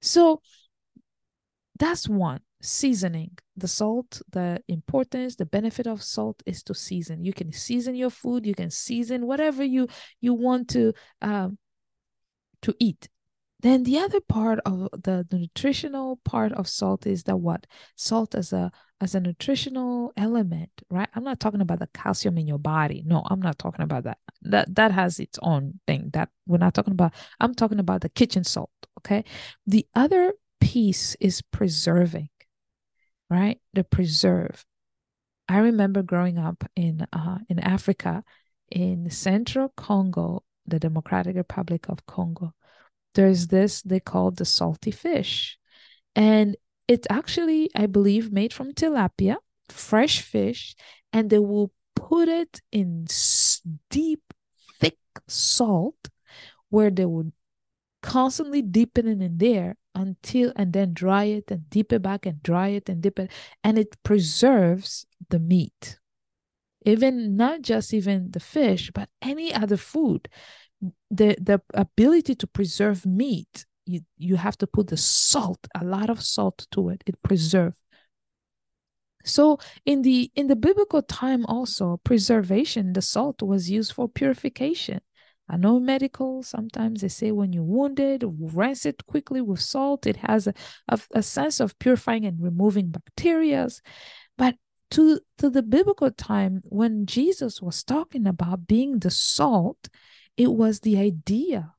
So 0.00 0.40
that's 1.78 2.08
one 2.08 2.40
seasoning. 2.62 3.36
The 3.56 3.68
salt, 3.68 4.22
the 4.30 4.62
importance, 4.68 5.36
the 5.36 5.46
benefit 5.46 5.86
of 5.86 6.02
salt 6.02 6.42
is 6.46 6.62
to 6.64 6.74
season. 6.74 7.24
You 7.24 7.32
can 7.32 7.52
season 7.52 7.94
your 7.94 8.10
food, 8.10 8.46
you 8.46 8.54
can 8.54 8.70
season 8.70 9.26
whatever 9.26 9.64
you 9.64 9.88
you 10.20 10.34
want 10.34 10.68
to 10.70 10.92
um 11.20 11.58
to 12.62 12.74
eat. 12.78 13.08
Then 13.60 13.84
the 13.84 13.98
other 13.98 14.20
part 14.20 14.58
of 14.64 14.88
the, 14.92 15.24
the 15.28 15.38
nutritional 15.38 16.18
part 16.24 16.52
of 16.52 16.68
salt 16.68 17.06
is 17.06 17.24
that 17.24 17.36
what? 17.36 17.66
Salt 17.96 18.34
as 18.34 18.52
a 18.52 18.72
as 19.02 19.16
a 19.16 19.20
nutritional 19.20 20.12
element, 20.16 20.70
right? 20.88 21.08
I'm 21.14 21.24
not 21.24 21.40
talking 21.40 21.60
about 21.60 21.80
the 21.80 21.88
calcium 21.92 22.38
in 22.38 22.46
your 22.46 22.58
body. 22.58 23.02
No, 23.04 23.24
I'm 23.28 23.42
not 23.42 23.58
talking 23.58 23.82
about 23.82 24.04
that. 24.04 24.18
That 24.42 24.74
that 24.76 24.92
has 24.92 25.18
its 25.18 25.40
own 25.42 25.80
thing. 25.88 26.10
That 26.12 26.28
we're 26.46 26.58
not 26.58 26.72
talking 26.72 26.92
about. 26.92 27.12
I'm 27.40 27.52
talking 27.54 27.80
about 27.80 28.02
the 28.02 28.08
kitchen 28.08 28.44
salt, 28.44 28.70
okay? 29.00 29.24
The 29.66 29.84
other 29.96 30.34
piece 30.60 31.16
is 31.20 31.42
preserving, 31.42 32.28
right? 33.28 33.60
The 33.74 33.82
preserve. 33.82 34.64
I 35.48 35.58
remember 35.58 36.02
growing 36.02 36.38
up 36.38 36.62
in 36.76 37.04
uh, 37.12 37.38
in 37.48 37.58
Africa, 37.58 38.22
in 38.70 39.10
Central 39.10 39.70
Congo, 39.76 40.44
the 40.64 40.78
Democratic 40.78 41.34
Republic 41.34 41.88
of 41.88 42.06
Congo. 42.06 42.54
There's 43.16 43.48
this 43.48 43.82
they 43.82 43.98
call 43.98 44.30
the 44.30 44.44
salty 44.44 44.92
fish, 44.92 45.58
and 46.14 46.56
it's 46.88 47.06
actually, 47.10 47.70
I 47.74 47.86
believe, 47.86 48.32
made 48.32 48.52
from 48.52 48.72
tilapia, 48.72 49.36
fresh 49.68 50.20
fish, 50.20 50.74
and 51.12 51.30
they 51.30 51.38
will 51.38 51.72
put 51.94 52.28
it 52.28 52.60
in 52.70 53.06
deep, 53.90 54.34
thick 54.80 54.98
salt 55.28 56.08
where 56.70 56.90
they 56.90 57.04
would 57.04 57.32
constantly 58.02 58.62
deepen 58.62 59.06
it 59.06 59.22
in 59.22 59.38
there 59.38 59.76
until 59.94 60.52
and 60.56 60.72
then 60.72 60.92
dry 60.92 61.24
it 61.24 61.50
and 61.50 61.68
dip 61.70 61.92
it 61.92 62.02
back 62.02 62.26
and 62.26 62.42
dry 62.42 62.68
it 62.68 62.88
and 62.88 63.02
dip 63.02 63.18
it 63.18 63.30
and 63.62 63.78
it 63.78 63.96
preserves 64.02 65.06
the 65.28 65.38
meat. 65.38 65.98
Even 66.84 67.36
not 67.36 67.62
just 67.62 67.94
even 67.94 68.30
the 68.32 68.40
fish 68.40 68.90
but 68.92 69.08
any 69.20 69.54
other 69.54 69.76
food. 69.76 70.28
The 71.10 71.36
the 71.40 71.62
ability 71.74 72.34
to 72.34 72.46
preserve 72.46 73.06
meat 73.06 73.66
you 73.86 74.00
you 74.16 74.36
have 74.36 74.56
to 74.58 74.66
put 74.66 74.88
the 74.88 74.96
salt 74.96 75.66
a 75.74 75.84
lot 75.84 76.10
of 76.10 76.22
salt 76.22 76.66
to 76.72 76.88
it. 76.90 77.02
It 77.06 77.20
preserve. 77.22 77.74
So 79.24 79.58
in 79.84 80.02
the 80.02 80.30
in 80.34 80.48
the 80.48 80.56
biblical 80.56 81.02
time 81.02 81.46
also 81.46 82.00
preservation 82.04 82.92
the 82.92 83.02
salt 83.02 83.42
was 83.42 83.70
used 83.70 83.92
for 83.92 84.08
purification. 84.08 85.00
I 85.48 85.56
know 85.56 85.80
medical 85.80 86.42
sometimes 86.42 87.02
they 87.02 87.08
say 87.08 87.30
when 87.32 87.52
you're 87.52 87.64
wounded 87.64 88.24
rinse 88.24 88.86
it 88.86 89.06
quickly 89.06 89.40
with 89.40 89.60
salt. 89.60 90.06
It 90.06 90.16
has 90.16 90.46
a, 90.46 90.54
a, 90.88 91.00
a 91.12 91.22
sense 91.22 91.60
of 91.60 91.78
purifying 91.78 92.24
and 92.24 92.42
removing 92.42 92.90
bacteria 92.90 93.68
but 94.38 94.56
to 94.90 95.20
to 95.38 95.48
the 95.50 95.62
biblical 95.62 96.10
time 96.10 96.60
when 96.64 97.06
jesus 97.06 97.62
was 97.62 97.82
talking 97.82 98.26
about 98.26 98.66
being 98.66 98.98
the 98.98 99.10
salt 99.10 99.88
it 100.36 100.52
was 100.52 100.80
the 100.80 100.98
idea 100.98 101.72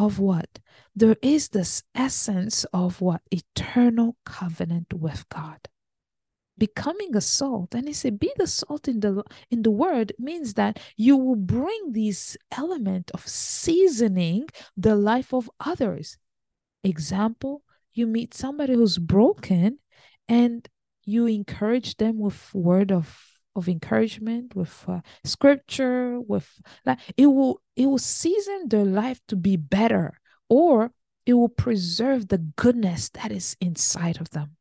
of 0.00 0.18
what? 0.18 0.58
There 0.96 1.16
is 1.22 1.50
this 1.50 1.82
essence 1.94 2.64
of 2.72 3.00
what? 3.00 3.22
Eternal 3.30 4.16
covenant 4.24 4.92
with 4.94 5.28
God. 5.28 5.60
Becoming 6.58 7.16
a 7.16 7.20
salt, 7.20 7.74
and 7.74 7.86
he 7.86 7.94
said, 7.94 8.18
be 8.20 8.32
the 8.36 8.46
salt 8.46 8.86
in 8.86 9.00
the 9.00 9.22
in 9.50 9.62
the 9.62 9.70
word 9.70 10.12
means 10.18 10.54
that 10.54 10.78
you 10.96 11.16
will 11.16 11.36
bring 11.36 11.92
this 11.92 12.36
element 12.52 13.10
of 13.14 13.26
seasoning 13.26 14.46
the 14.76 14.94
life 14.94 15.32
of 15.32 15.50
others. 15.58 16.18
Example, 16.84 17.62
you 17.92 18.06
meet 18.06 18.34
somebody 18.34 18.74
who's 18.74 18.98
broken 18.98 19.78
and 20.28 20.68
you 21.04 21.26
encourage 21.26 21.96
them 21.96 22.18
with 22.18 22.54
word 22.54 22.92
of 22.92 23.39
of 23.60 23.68
encouragement 23.68 24.56
with 24.56 24.84
uh, 24.88 25.00
scripture 25.22 26.18
with 26.18 26.48
like 26.86 26.98
it 27.16 27.26
will 27.26 27.60
it 27.76 27.86
will 27.86 27.98
season 27.98 28.68
their 28.68 28.84
life 28.84 29.20
to 29.28 29.36
be 29.36 29.56
better 29.56 30.18
or 30.48 30.90
it 31.26 31.34
will 31.34 31.50
preserve 31.50 32.28
the 32.28 32.38
goodness 32.38 33.10
that 33.10 33.30
is 33.30 33.56
inside 33.60 34.20
of 34.20 34.30
them. 34.30 34.56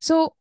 So 0.00 0.36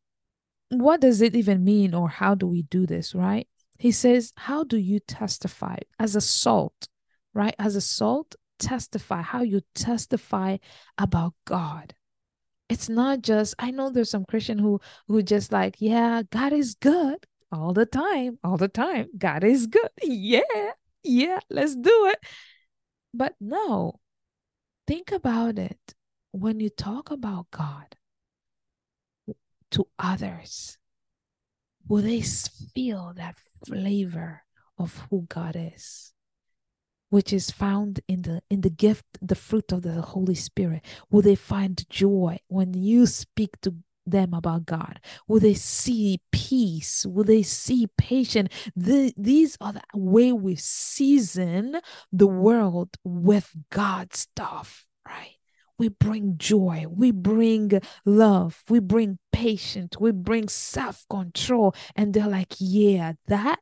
what 0.70 1.00
does 1.00 1.22
it 1.22 1.36
even 1.36 1.64
mean 1.64 1.94
or 1.94 2.10
how 2.10 2.36
do 2.36 2.46
we 2.48 2.64
do 2.64 2.86
this 2.86 3.16
right? 3.16 3.48
He 3.80 3.92
says 3.92 4.34
how 4.36 4.66
do 4.66 4.78
you 4.78 5.00
testify? 5.00 5.78
As 5.98 6.16
a 6.18 6.22
salt 6.22 6.90
right? 7.34 7.56
As 7.58 7.78
a 7.78 7.82
salt 7.82 8.36
testify. 8.60 9.22
How 9.22 9.42
you 9.42 9.62
testify 9.74 10.58
about 10.98 11.34
god 11.46 11.96
it's 12.72 12.88
not 12.90 13.22
just 13.22 13.54
i 13.60 13.70
know 13.70 13.90
there's 13.90 14.10
some 14.10 14.26
christian 14.26 14.58
who 14.58 14.80
who 15.08 15.22
just 15.22 15.52
like 15.52 15.76
yeah 15.80 16.22
god 16.32 16.54
is 16.54 16.76
good 16.76 17.26
all 17.52 17.74
the 17.74 17.86
time 17.86 18.40
all 18.44 18.58
the 18.58 18.70
time. 18.70 19.08
God 19.18 19.44
is 19.44 19.68
good. 19.68 19.90
Yeah 20.02 20.72
yeah 21.04 21.40
let's 21.50 21.76
do 21.76 22.06
it. 22.14 22.20
But 23.14 23.36
no 23.42 24.00
think 24.88 25.12
about 25.12 25.60
it. 25.60 25.80
When 26.32 26.60
you 26.62 26.70
talk 26.70 27.12
about 27.12 27.52
god 27.52 27.98
to 29.72 29.88
others 30.00 30.78
will 31.88 32.02
they 32.02 32.22
feel 32.22 33.14
that 33.16 33.36
flavor 33.66 34.44
of 34.78 34.98
who 35.10 35.26
god 35.28 35.56
is 35.58 36.11
which 37.12 37.32
is 37.32 37.52
found 37.52 38.00
in 38.08 38.24
the 38.24 38.42
in 38.50 38.62
the 38.62 38.70
gift 38.70 39.06
the 39.22 39.36
fruit 39.36 39.72
of 39.72 39.84
the 39.84 40.02
holy 40.02 40.36
spirit. 40.36 40.82
Will 41.12 41.22
they 41.22 41.36
find 41.36 41.88
joy 41.90 42.40
when 42.48 42.74
you 42.74 43.06
speak 43.06 43.60
to 43.62 43.76
them 44.06 44.34
about 44.34 44.66
god? 44.66 45.00
Will 45.28 45.40
they 45.40 45.54
see 45.54 46.22
peace? 46.32 47.06
Will 47.06 47.24
they 47.26 47.44
see 47.44 47.88
patience? 47.98 48.50
The, 48.76 49.14
these 49.18 49.58
are 49.62 49.74
the 49.74 49.84
way 49.94 50.32
we 50.32 50.56
season 50.56 51.80
the 52.12 52.28
world 52.28 52.98
with 53.04 53.52
god 53.70 54.16
stuff 54.16 54.88
right? 55.08 55.36
We 55.78 55.90
bring 55.90 56.38
joy, 56.38 56.86
we 56.90 57.12
bring 57.12 57.82
love, 58.06 58.64
we 58.70 58.80
bring 58.80 59.18
patience, 59.32 59.98
we 60.00 60.12
bring 60.12 60.48
self 60.48 61.06
control. 61.10 61.76
And 61.96 62.14
they're 62.14 62.28
like, 62.28 62.54
yeah, 62.60 63.14
that 63.28 63.60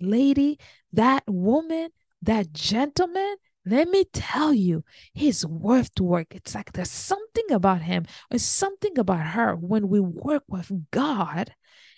lady, 0.00 0.58
that 0.92 1.24
woman, 1.26 1.88
that 2.26 2.52
gentleman, 2.52 3.36
let 3.64 3.88
me 3.88 4.04
tell 4.12 4.52
you, 4.52 4.84
he's 5.12 5.44
worth 5.44 5.94
to 5.94 6.04
work. 6.04 6.28
It's 6.30 6.54
like 6.54 6.72
there's 6.72 6.90
something 6.90 7.50
about 7.50 7.82
him, 7.82 8.04
there's 8.30 8.44
something 8.44 8.98
about 8.98 9.26
her. 9.28 9.56
When 9.56 9.88
we 9.88 10.00
work 10.00 10.44
with 10.48 10.70
God, 10.90 11.54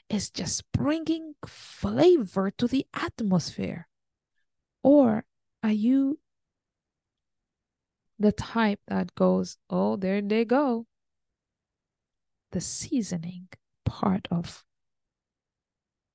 it's 0.09 0.31
just 0.31 0.71
bringing 0.73 1.35
flavor 1.47 2.51
to 2.53 2.67
the 2.67 2.87
atmosphere. 2.95 3.89
Or 4.83 5.25
are 5.63 5.73
you 5.73 6.19
the 8.19 8.33
type 8.33 8.81
that 8.89 9.15
goes, 9.15 9.59
oh, 9.69 9.97
there 9.97 10.23
they 10.23 10.45
go? 10.45 10.87
The 12.53 12.61
seasoning 12.61 13.49
part 13.85 14.27
of, 14.31 14.65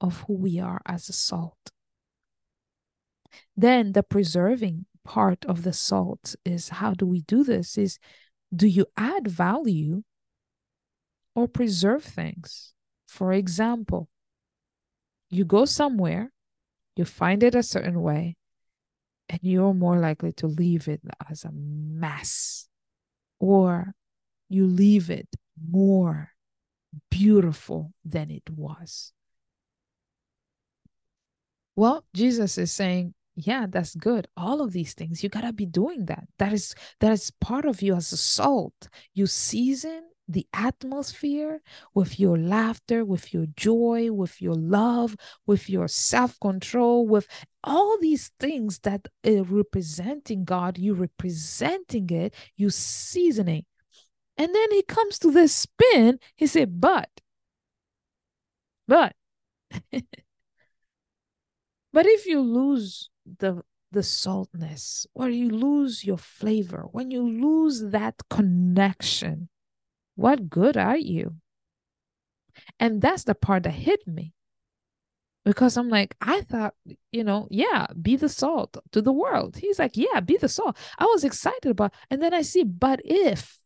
of 0.02 0.22
who 0.22 0.34
we 0.34 0.60
are 0.60 0.82
as 0.88 1.10
a 1.10 1.14
salt. 1.14 1.73
Then 3.56 3.92
the 3.94 4.04
preserving 4.04 4.86
part 5.04 5.46
of 5.46 5.64
the 5.64 5.74
salt 5.74 6.36
is 6.46 6.70
how 6.70 6.94
do 6.94 7.06
we 7.06 7.22
do 7.22 7.44
this? 7.44 7.78
Is 7.78 8.00
do 8.56 8.68
you 8.68 8.86
add 8.98 9.28
value 9.28 10.04
or 11.36 11.48
preserve 11.48 12.04
things? 12.04 12.74
For 13.08 13.34
example, 13.34 14.10
you 15.30 15.46
go 15.46 15.66
somewhere, 15.66 16.32
you 16.96 17.06
find 17.06 17.44
it 17.44 17.56
a 17.56 17.64
certain 17.64 18.02
way, 18.02 18.38
and 19.30 19.40
you're 19.42 19.74
more 19.74 19.98
likely 19.98 20.32
to 20.34 20.48
leave 20.48 20.88
it 20.88 21.02
as 21.30 21.44
a 21.44 21.52
mess, 21.52 22.68
or 23.40 23.94
you 24.50 24.68
leave 24.68 25.10
it 25.10 25.28
more 25.70 26.30
beautiful 27.10 27.94
than 28.06 28.30
it 28.30 28.50
was. 28.50 29.12
Well, 31.76 32.06
Jesus 32.14 32.58
is 32.58 32.72
saying, 32.72 33.16
yeah 33.36 33.66
that's 33.70 33.96
good. 33.96 34.28
All 34.38 34.62
of 34.62 34.74
these 34.74 34.94
things 34.94 35.24
you 35.24 35.30
got 35.30 35.42
to 35.42 35.54
be 35.54 35.66
doing 35.66 36.06
that. 36.06 36.28
That 36.40 36.54
is 36.54 36.76
that 37.00 37.12
is 37.12 37.32
part 37.32 37.66
of 37.66 37.82
you 37.82 37.96
as 37.96 38.12
a 38.12 38.18
salt. 38.18 38.90
You 39.14 39.28
season 39.28 40.04
the 40.28 40.48
atmosphere 40.54 41.62
with 41.94 42.20
your 42.20 42.38
laughter 42.38 43.04
with 43.04 43.34
your 43.34 43.46
joy 43.58 44.10
with 44.10 44.42
your 44.42 44.56
love 44.56 45.18
with 45.46 45.70
your 45.70 45.88
self-control 45.88 47.06
with 47.06 47.28
all 47.64 47.98
these 48.00 48.32
things 48.40 48.80
that 48.80 49.08
are 49.26 49.44
representing 49.44 50.46
god 50.46 50.78
you 50.78 50.94
representing 50.94 52.10
it 52.10 52.34
you 52.56 52.70
seasoning. 52.70 53.66
And 54.36 54.56
then 54.56 54.72
he 54.72 54.82
comes 54.82 55.20
to 55.20 55.32
this 55.32 55.54
spin 55.54 56.20
he 56.36 56.48
said 56.48 56.80
but 56.80 57.10
but 58.88 59.14
but 61.92 62.06
if 62.06 62.26
you 62.26 62.40
lose 62.42 63.10
the 63.40 63.64
the 63.92 64.04
saltness 64.04 65.06
or 65.14 65.30
you 65.30 65.50
lose 65.50 66.04
your 66.04 66.18
flavor 66.18 66.88
when 66.92 67.12
you 67.12 67.22
lose 67.22 67.82
that 67.92 68.16
connection 68.30 69.50
what 70.16 70.50
good 70.50 70.78
are 70.78 70.98
you? 70.98 71.36
And 72.80 73.02
that's 73.02 73.24
the 73.24 73.36
part 73.36 73.64
that 73.64 73.72
hit 73.72 74.06
me. 74.08 74.34
Because 75.46 75.76
i'm 75.76 75.90
like 75.90 76.16
i 76.22 76.40
thought 76.42 76.74
you 77.12 77.24
know 77.24 77.48
yeah 77.52 77.88
be 78.02 78.16
the 78.16 78.30
salt 78.30 78.78
to 78.92 79.02
the 79.02 79.12
world. 79.12 79.58
He's 79.58 79.78
like 79.78 79.98
yeah 79.98 80.22
be 80.22 80.38
the 80.38 80.48
salt. 80.48 80.78
I 80.98 81.06
was 81.06 81.26
excited 81.26 81.66
about 81.66 81.94
and 82.10 82.22
then 82.22 82.34
i 82.34 82.42
see 82.42 82.64
but 82.64 83.02
if 83.04 83.60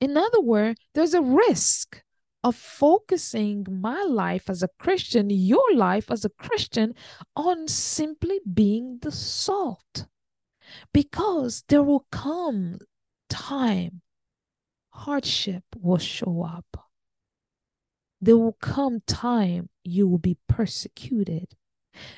In 0.00 0.16
other 0.16 0.40
words, 0.40 0.80
there's 0.94 1.14
a 1.14 1.22
risk 1.22 2.02
of 2.42 2.56
focusing 2.56 3.66
my 3.68 4.02
life 4.02 4.48
as 4.48 4.62
a 4.62 4.68
Christian, 4.78 5.28
your 5.30 5.74
life 5.74 6.10
as 6.10 6.24
a 6.24 6.30
Christian, 6.30 6.94
on 7.36 7.68
simply 7.68 8.40
being 8.52 8.98
the 9.02 9.12
salt. 9.12 10.06
Because 10.92 11.64
there 11.68 11.82
will 11.82 12.06
come 12.10 12.78
time, 13.28 14.02
hardship 14.90 15.64
will 15.76 15.98
show 15.98 16.42
up. 16.42 16.88
There 18.20 18.36
will 18.36 18.56
come 18.60 19.00
time 19.06 19.68
you 19.82 20.06
will 20.06 20.18
be 20.18 20.36
persecuted. 20.46 21.54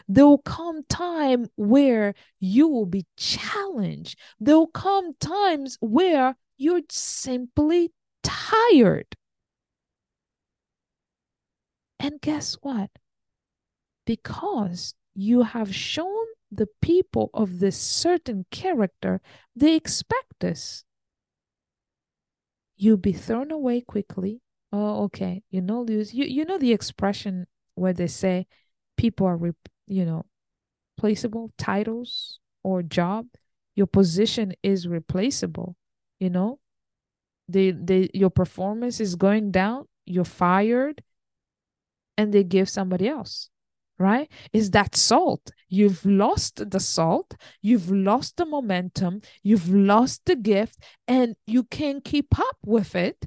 There 0.09 0.27
will 0.27 0.39
come 0.39 0.83
time 0.85 1.47
where 1.57 2.15
you 2.39 2.69
will 2.69 2.87
be 2.87 3.07
challenged. 3.17 4.19
There 4.39 4.57
will 4.57 4.67
come 4.67 5.15
times 5.19 5.79
where 5.81 6.37
you're 6.59 6.83
simply 6.91 7.93
tired. 8.23 9.07
And 12.03 12.21
guess 12.21 12.55
what? 12.63 12.91
Because 14.05 14.95
you 15.15 15.43
have 15.43 15.73
shown 15.73 16.27
the 16.51 16.67
people 16.83 17.31
of 17.33 17.61
this 17.61 17.77
certain 17.79 18.45
character, 18.51 19.21
they 19.55 19.77
expect 19.77 20.35
this. 20.41 20.85
You'll 22.77 22.97
be 22.97 23.13
thrown 23.13 23.53
away 23.53 23.83
quickly. 23.83 24.41
Oh, 24.73 25.05
okay. 25.05 25.45
You 25.51 25.61
know, 25.61 25.87
you 25.89 26.05
you 26.11 26.45
know 26.45 26.59
the 26.59 26.73
expression 26.73 27.47
where 27.77 27.93
they 27.93 28.09
say 28.09 28.49
people 28.97 29.29
are, 29.29 29.37
re, 29.37 29.53
you 29.87 30.05
know, 30.05 30.27
placeable 31.01 31.51
titles 31.57 32.41
or 32.65 32.83
job. 32.83 33.27
Your 33.77 33.87
position 33.87 34.55
is 34.65 34.89
replaceable. 34.89 35.77
You 36.19 36.31
know, 36.31 36.59
the 37.49 37.71
the 37.71 38.11
your 38.13 38.31
performance 38.31 38.99
is 38.99 39.15
going 39.15 39.53
down. 39.53 39.87
You're 40.05 40.25
fired 40.25 41.05
and 42.23 42.33
they 42.33 42.45
give 42.45 42.69
somebody 42.69 43.09
else 43.09 43.51
right? 43.99 44.31
Is 44.53 44.71
that 44.73 44.97
salt? 44.97 45.53
You've 45.69 46.05
lost 46.05 46.71
the 46.71 46.81
salt 46.81 47.35
you've 47.63 47.91
lost 47.91 48.37
the 48.37 48.45
momentum 48.45 49.23
you've 49.43 49.71
lost 49.71 50.23
the 50.27 50.37
gift 50.37 50.79
and 51.09 51.37
you 51.47 51.63
can't 51.65 52.05
keep 52.05 52.39
up 52.39 52.59
with 52.65 52.95
it. 52.95 53.27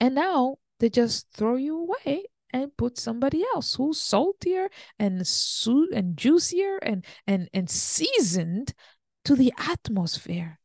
And 0.00 0.14
now 0.14 0.56
they 0.80 0.88
just 0.88 1.26
throw 1.34 1.56
you 1.56 1.76
away 1.80 2.24
and 2.52 2.76
put 2.76 2.98
somebody 2.98 3.42
else 3.54 3.74
who's 3.74 4.00
saltier 4.00 4.68
and 4.98 5.26
su- 5.26 5.90
and 5.92 6.16
juicier 6.16 6.78
and 6.78 7.04
and 7.26 7.48
and 7.52 7.68
seasoned 7.68 8.72
to 9.24 9.34
the 9.34 9.52
atmosphere. 9.58 10.58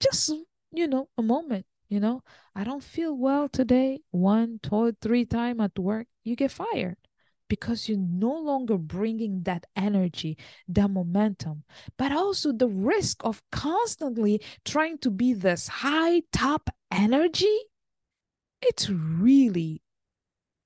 Just 0.00 0.32
you 0.72 0.88
know 0.88 1.08
a 1.18 1.22
moment 1.22 1.66
you 1.92 2.00
know, 2.00 2.22
I 2.54 2.64
don't 2.64 2.82
feel 2.82 3.14
well 3.14 3.50
today, 3.50 4.00
one, 4.12 4.60
two, 4.62 4.96
three 5.02 5.26
time 5.26 5.60
at 5.60 5.78
work, 5.78 6.06
you 6.24 6.34
get 6.34 6.50
fired 6.50 6.96
because 7.50 7.86
you're 7.86 7.98
no 7.98 8.32
longer 8.32 8.78
bringing 8.78 9.42
that 9.42 9.66
energy, 9.76 10.38
that 10.68 10.88
momentum, 10.88 11.64
but 11.98 12.10
also 12.10 12.50
the 12.50 12.66
risk 12.66 13.20
of 13.24 13.42
constantly 13.52 14.40
trying 14.64 14.96
to 15.00 15.10
be 15.10 15.34
this 15.34 15.68
high 15.68 16.22
top 16.32 16.70
energy. 16.90 17.58
It's 18.62 18.88
really 18.88 19.82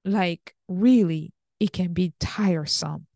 like, 0.05 0.55
really, 0.69 1.33
it 1.59 1.73
can 1.73 1.93
be 1.93 2.13
tiresome. 2.21 3.09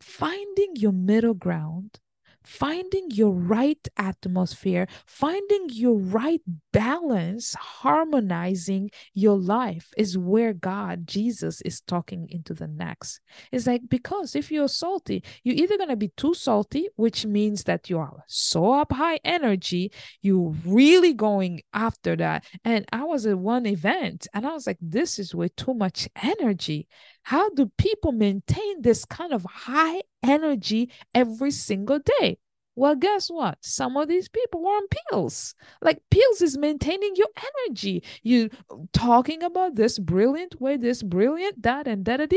Finding 0.00 0.76
your 0.76 0.92
middle 0.92 1.34
ground 1.34 2.00
finding 2.44 3.10
your 3.10 3.32
right 3.32 3.88
atmosphere, 3.96 4.86
finding 5.06 5.68
your 5.70 5.98
right 5.98 6.40
balance, 6.72 7.54
harmonizing 7.54 8.90
your 9.14 9.38
life 9.38 9.90
is 9.96 10.18
where 10.18 10.52
God, 10.52 11.06
Jesus, 11.06 11.60
is 11.62 11.80
talking 11.80 12.28
into 12.30 12.54
the 12.54 12.68
next. 12.68 13.20
It's 13.52 13.66
like, 13.66 13.82
because 13.88 14.36
if 14.36 14.50
you're 14.50 14.68
salty, 14.68 15.22
you're 15.42 15.56
either 15.56 15.76
going 15.76 15.88
to 15.88 15.96
be 15.96 16.12
too 16.16 16.34
salty, 16.34 16.88
which 16.96 17.24
means 17.24 17.64
that 17.64 17.88
you 17.88 17.98
are 17.98 18.22
so 18.26 18.72
up 18.72 18.92
high 18.92 19.18
energy, 19.24 19.92
you're 20.22 20.54
really 20.66 21.14
going 21.14 21.62
after 21.72 22.16
that. 22.16 22.44
And 22.64 22.84
I 22.92 23.04
was 23.04 23.26
at 23.26 23.38
one 23.38 23.66
event 23.66 24.26
and 24.34 24.46
I 24.46 24.52
was 24.52 24.66
like, 24.66 24.78
this 24.80 25.18
is 25.18 25.34
way 25.34 25.48
too 25.56 25.74
much 25.74 26.08
energy. 26.22 26.88
How 27.24 27.48
do 27.50 27.70
people 27.78 28.12
maintain 28.12 28.82
this 28.82 29.04
kind 29.04 29.32
of 29.32 29.44
high 29.44 30.02
energy 30.22 30.90
every 31.14 31.50
single 31.50 31.98
day? 31.98 32.38
Well, 32.76 32.96
guess 32.96 33.28
what? 33.28 33.58
Some 33.62 33.96
of 33.96 34.08
these 34.08 34.28
people 34.28 34.66
are 34.66 34.76
on 34.76 34.86
pills. 34.88 35.54
Like 35.80 36.02
pills 36.10 36.42
is 36.42 36.58
maintaining 36.58 37.14
your 37.16 37.28
energy. 37.66 38.02
You 38.22 38.50
talking 38.92 39.42
about 39.42 39.74
this 39.74 39.98
brilliant 39.98 40.60
way, 40.60 40.76
this 40.76 41.02
brilliant, 41.02 41.62
that 41.62 41.86
and 41.86 42.04
that. 42.04 42.30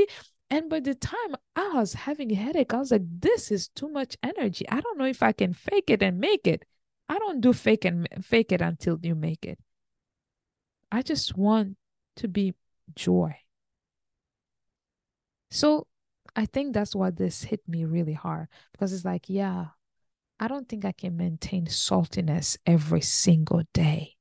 And 0.50 0.69
by 0.69 0.80
the 0.80 0.95
time 0.95 1.36
I 1.56 1.73
was 1.73 1.93
having 1.93 2.32
a 2.32 2.36
headache, 2.36 2.73
I 2.73 2.78
was 2.78 2.91
like, 2.91 3.02
this 3.19 3.52
is 3.52 3.67
too 3.67 3.89
much 3.89 4.15
energy. 4.23 4.69
I 4.69 4.80
don't 4.80 4.97
know 4.97 5.06
if 5.06 5.21
I 5.21 5.34
can 5.34 5.54
fake 5.54 5.89
it 5.89 6.02
and 6.02 6.19
make 6.19 6.47
it. 6.47 6.63
I 7.10 7.19
don't 7.19 7.41
do 7.41 7.52
fake 7.52 7.84
and 7.84 8.08
fake 8.21 8.54
it 8.54 8.62
until 8.62 9.00
you 9.02 9.15
make 9.15 9.43
it. 9.45 9.60
I 10.91 11.02
just 11.02 11.36
want 11.36 11.76
to 12.17 12.30
be 12.30 12.54
joy. 12.95 13.36
So 15.51 15.88
I 16.36 16.45
think 16.45 16.73
that's 16.73 16.95
why 16.95 17.12
this 17.12 17.43
hit 17.43 17.62
me 17.67 17.86
really 17.86 18.13
hard 18.13 18.47
because 18.71 18.93
it's 18.93 19.05
like, 19.05 19.25
yeah, 19.27 19.67
I 20.39 20.47
don't 20.47 20.69
think 20.69 20.86
I 20.86 20.91
can 20.91 21.17
maintain 21.17 21.65
saltiness 21.65 22.57
every 22.65 23.01
single 23.01 23.63
day. 23.73 24.13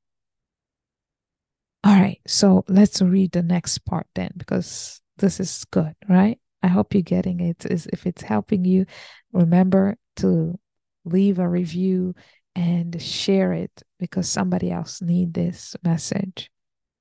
All 1.84 1.94
right, 1.94 2.20
so 2.26 2.64
let's 2.68 3.00
read 3.00 3.32
the 3.32 3.42
next 3.42 3.78
part 3.84 4.06
then 4.14 4.32
because 4.36 5.00
this 5.18 5.38
is 5.38 5.64
good, 5.70 5.94
right? 6.08 6.38
I 6.62 6.68
hope 6.68 6.94
you're 6.94 7.02
getting 7.02 7.40
it. 7.40 7.64
Is 7.66 7.86
if 7.92 8.06
it's 8.06 8.22
helping 8.22 8.64
you, 8.64 8.86
remember 9.32 9.96
to 10.16 10.58
leave 11.04 11.38
a 11.38 11.48
review 11.48 12.14
and 12.56 13.00
share 13.00 13.52
it 13.52 13.82
because 14.00 14.28
somebody 14.28 14.72
else 14.72 15.00
need 15.00 15.34
this 15.34 15.76
message. 15.84 16.50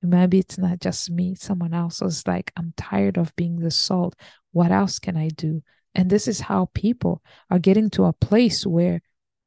Maybe 0.08 0.38
it's 0.38 0.58
not 0.58 0.80
just 0.80 1.10
me, 1.10 1.34
someone 1.34 1.74
else 1.74 2.00
was 2.00 2.26
like, 2.26 2.52
I'm 2.56 2.72
tired 2.76 3.18
of 3.18 3.34
being 3.36 3.56
the 3.56 3.70
salt. 3.70 4.14
What 4.52 4.70
else 4.70 4.98
can 4.98 5.16
I 5.16 5.28
do? 5.28 5.62
And 5.94 6.10
this 6.10 6.28
is 6.28 6.40
how 6.40 6.70
people 6.74 7.22
are 7.50 7.58
getting 7.58 7.90
to 7.90 8.04
a 8.04 8.12
place 8.12 8.66
where 8.66 9.00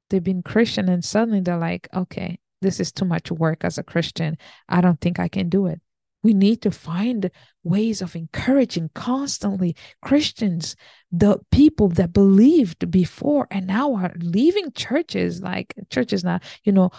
they've 0.09 0.23
been 0.23 0.43
Christian 0.43 0.89
and 0.89 1.03
suddenly 1.03 1.41
they're 1.41 1.57
like, 1.57 1.87
okay, 1.93 2.39
this 2.61 2.79
is 2.79 2.91
too 2.91 3.05
much 3.05 3.31
work 3.31 3.63
as 3.63 3.77
a 3.77 3.83
Christian. 3.83 4.37
I 4.67 4.81
don't 4.81 4.99
think 4.99 5.19
I 5.19 5.27
can 5.27 5.49
do 5.49 5.67
it. 5.67 5.79
We 6.21 6.33
need 6.33 6.61
to 6.63 6.71
find 6.71 7.31
ways 7.63 8.01
of 8.01 8.15
encouraging 8.15 8.89
constantly 8.93 9.75
Christians, 10.01 10.75
the 11.11 11.39
people 11.51 11.87
that 11.89 12.11
believed 12.11 12.91
before 12.91 13.47
and 13.51 13.67
now 13.67 13.95
are 13.95 14.13
leaving 14.19 14.71
churches. 14.73 15.41
Like 15.41 15.73
churches 15.89 16.25
now, 16.25 16.41
you 16.63 16.73
know, 16.73 16.89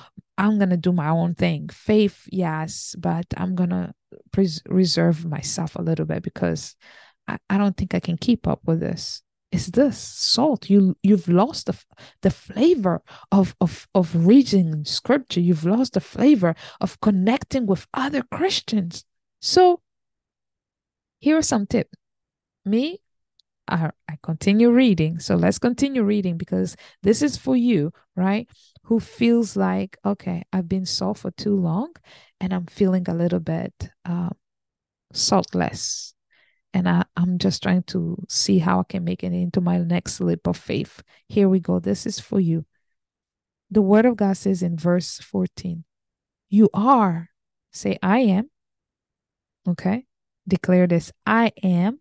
I'm 0.41 0.57
going 0.57 0.71
to 0.71 0.79
do 0.79 0.93
my 0.93 1.11
own 1.11 1.35
thing. 1.35 1.69
Faith, 1.69 2.27
yes, 2.33 2.97
but 2.99 3.27
I'm 3.37 3.55
going 3.55 3.71
to 3.71 3.93
pres- 4.33 4.63
reserve 4.67 5.27
myself 5.27 5.77
a 5.77 5.83
little 5.83 6.07
bit 6.07 6.23
because 6.23 6.77
I, 7.29 7.37
I 7.51 7.59
don't 7.59 7.77
think 7.77 7.95
I 7.95 8.01
can 8.01 8.17
keep 8.17 8.49
up 8.49 8.61
with 8.65 8.81
this. 8.81 9.23
Is 9.53 9.67
this 9.67 9.99
salt? 9.99 10.71
You 10.71 10.97
you've 11.03 11.29
lost 11.29 11.67
the 11.67 11.77
the 12.23 12.31
flavor 12.31 13.03
of 13.33 13.55
of 13.61 13.89
of 13.95 14.27
reading 14.27 14.85
scripture. 14.85 15.41
You've 15.41 15.65
lost 15.65 15.95
the 15.95 16.01
flavor 16.01 16.55
of 16.81 17.01
connecting 17.01 17.67
with 17.67 17.87
other 17.93 18.23
Christians. 18.23 19.05
So 19.43 19.83
here 21.19 21.37
are 21.37 21.43
some 21.43 21.67
tips. 21.67 21.99
Me, 22.65 23.01
I, 23.69 23.91
I 24.09 24.19
continue 24.23 24.71
reading. 24.71 25.19
So 25.19 25.35
let's 25.35 25.59
continue 25.59 26.05
reading 26.05 26.37
because 26.37 26.77
this 27.03 27.21
is 27.21 27.37
for 27.37 27.57
you, 27.57 27.93
right? 28.17 28.49
Who 28.85 29.01
feels 29.01 29.57
like, 29.57 29.97
okay, 30.05 30.45
I've 30.53 30.69
been 30.69 30.87
salt 30.87 31.19
for 31.19 31.31
too 31.31 31.55
long 31.55 31.93
and 32.41 32.53
I'm 32.53 32.67
feeling 32.67 33.09
a 33.09 33.15
little 33.15 33.41
bit 33.41 33.73
uh, 34.05 34.31
saltless. 35.13 36.15
And 36.73 36.89
I, 36.89 37.05
I'm 37.17 37.39
just 37.39 37.63
trying 37.63 37.83
to 37.85 38.17
see 38.29 38.59
how 38.59 38.81
I 38.81 38.85
can 38.85 39.05
make 39.05 39.25
it 39.25 39.33
into 39.33 39.61
my 39.61 39.79
next 39.79 40.21
leap 40.21 40.47
of 40.47 40.57
faith. 40.57 41.03
Here 41.29 41.49
we 41.49 41.61
go. 41.61 41.81
This 41.81 42.07
is 42.07 42.21
for 42.21 42.41
you. 42.41 42.65
The 43.71 43.83
word 43.83 44.07
of 44.07 44.17
God 44.17 44.37
says 44.37 44.63
in 44.63 44.77
verse 44.77 45.19
14, 45.19 45.85
You 46.49 46.69
are, 46.75 47.31
say, 47.73 47.99
I 48.03 48.21
am. 48.21 48.51
Okay. 49.69 50.07
Declare 50.49 50.89
this 50.89 51.13
I 51.27 51.53
am. 51.63 52.01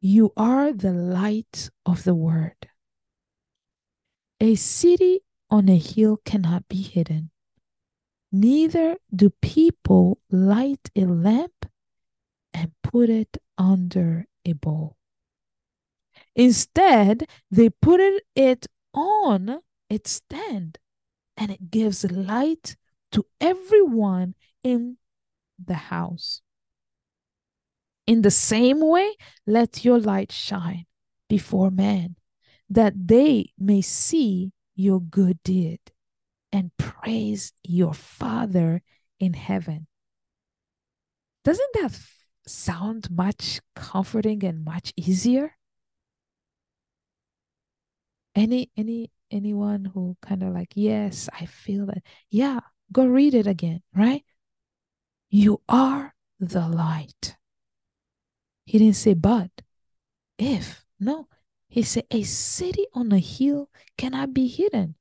You 0.00 0.32
are 0.36 0.72
the 0.72 0.92
light 0.92 1.70
of 1.84 2.04
the 2.04 2.14
word. 2.14 2.68
A 4.40 4.54
city 4.54 5.20
on 5.50 5.68
a 5.68 5.78
hill 5.78 6.18
cannot 6.24 6.68
be 6.68 6.82
hidden. 6.82 7.30
Neither 8.32 8.96
do 9.14 9.30
people 9.42 10.18
light 10.30 10.88
a 10.94 11.04
lamp 11.04 11.66
and 12.54 12.72
put 12.82 13.10
it 13.10 13.38
under 13.58 14.26
a 14.44 14.52
bowl. 14.52 14.96
Instead, 16.36 17.28
they 17.50 17.70
put 17.70 18.00
it 18.34 18.66
on 18.94 19.60
its 19.88 20.12
stand, 20.12 20.78
and 21.36 21.50
it 21.50 21.70
gives 21.70 22.08
light 22.10 22.76
to 23.12 23.26
everyone 23.40 24.34
in 24.62 24.98
the 25.62 25.74
house. 25.74 26.42
In 28.06 28.22
the 28.22 28.30
same 28.30 28.80
way, 28.80 29.16
let 29.46 29.84
your 29.84 29.98
light 29.98 30.32
shine 30.32 30.86
before 31.28 31.70
men, 31.70 32.16
that 32.68 32.94
they 33.08 33.52
may 33.58 33.80
see 33.80 34.52
your 34.74 35.00
good 35.00 35.42
deed 35.42 35.80
and 36.52 36.70
praise 36.76 37.52
your 37.62 37.94
Father 37.94 38.82
in 39.18 39.34
heaven. 39.34 39.86
Doesn't 41.44 41.72
that 41.74 41.98
sound 42.46 43.10
much 43.10 43.60
comforting 43.74 44.44
and 44.44 44.64
much 44.64 44.92
easier? 44.96 45.56
Any 48.34 48.70
any 48.76 49.10
anyone 49.30 49.84
who 49.84 50.16
kind 50.22 50.42
of 50.42 50.52
like, 50.52 50.72
yes, 50.74 51.28
I 51.32 51.46
feel 51.46 51.86
that. 51.86 52.02
Yeah, 52.30 52.60
go 52.92 53.06
read 53.06 53.34
it 53.34 53.46
again, 53.46 53.82
right? 53.94 54.24
You 55.30 55.62
are 55.68 56.14
the 56.38 56.68
light. 56.68 57.36
He 58.66 58.78
didn't 58.78 58.96
say 58.96 59.14
but, 59.14 59.50
if. 60.38 60.84
No. 60.98 61.28
He 61.70 61.82
said 61.82 62.04
a 62.10 62.24
city 62.24 62.86
on 62.92 63.12
a 63.12 63.18
hill 63.18 63.70
cannot 63.96 64.34
be 64.34 64.48
hidden. 64.48 64.96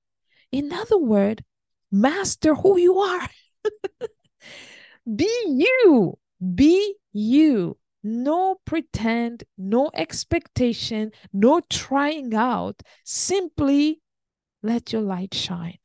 In 0.51 0.71
other 0.71 0.99
words, 0.99 1.41
master 1.91 2.53
who 2.53 2.77
you 2.77 2.99
are. 2.99 3.27
be 5.15 5.29
you. 5.47 6.17
Be 6.55 6.95
you. 7.11 7.77
No 8.03 8.55
pretend, 8.65 9.43
no 9.57 9.89
expectation, 9.93 11.11
no 11.33 11.59
trying 11.69 12.33
out. 12.35 12.81
Simply 13.03 14.01
let 14.61 14.93
your 14.93 15.01
light 15.01 15.33
shine. 15.33 15.79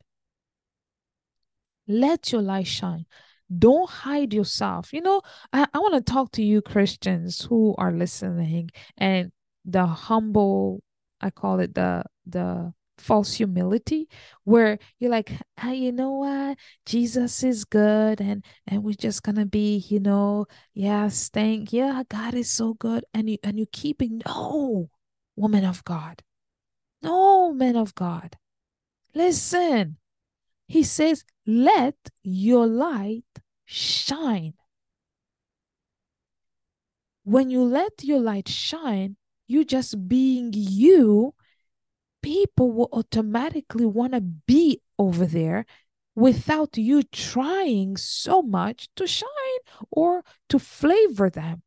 Let 1.89 2.31
your 2.31 2.43
light 2.43 2.67
shine. 2.67 3.07
Don't 3.59 3.89
hide 3.89 4.35
yourself. 4.35 4.93
You 4.93 5.01
know, 5.01 5.23
I, 5.53 5.67
I 5.73 5.79
want 5.79 5.95
to 5.95 6.13
talk 6.13 6.33
to 6.33 6.43
you 6.43 6.61
Christians 6.61 7.41
who 7.41 7.75
are 7.79 7.93
listening 7.93 8.71
and 8.99 9.33
the 9.65 9.87
humble, 9.87 10.83
I 11.21 11.31
call 11.31 11.61
it 11.61 11.75
the 11.75 12.05
the 12.27 12.73
false 12.99 13.35
humility 13.35 14.09
where 14.45 14.79
you're 14.99 15.11
like 15.11 15.33
ah, 15.59 15.71
you 15.73 15.93
know 15.93 16.13
what? 16.13 16.59
Jesus 16.87 17.43
is 17.43 17.65
good 17.65 18.21
and 18.21 18.45
and 18.67 18.85
we're 18.85 18.95
just 18.95 19.23
gonna 19.23 19.47
be 19.47 19.79
you 19.89 20.01
know 20.01 20.47
yeah 20.75 21.09
thank 21.11 21.73
yeah 21.73 22.03
god 22.09 22.35
is 22.35 22.51
so 22.51 22.75
good 22.75 23.05
and 23.13 23.29
you 23.29 23.39
and 23.43 23.59
you 23.59 23.67
keeping 23.73 24.23
no 24.27 24.89
woman 25.37 25.65
of 25.65 25.85
god. 25.85 26.23
No 27.03 27.53
man 27.53 27.77
of 27.77 27.95
god. 27.95 28.37
Listen. 29.15 29.99
He 30.67 30.83
says 30.83 31.25
let 31.47 31.97
your 32.23 32.67
light 32.67 33.25
shine. 33.65 34.55
When 37.25 37.51
you 37.51 37.63
let 37.63 38.03
your 38.03 38.21
light 38.21 38.49
shine 38.49 39.17
you 39.47 39.65
just 39.65 40.09
being 40.09 40.51
you 40.55 41.35
people 42.25 42.73
will 42.73 42.89
automatically 42.91 43.85
want 43.85 44.15
to 44.15 44.21
be 44.23 44.81
over 44.99 45.27
there 45.27 45.67
without 46.15 46.79
you 46.79 47.03
trying 47.03 47.99
so 47.99 48.41
much 48.41 48.89
to 48.97 49.07
shine 49.07 49.61
or 49.91 50.23
to 50.49 50.59
flavor 50.59 51.29
them. 51.29 51.61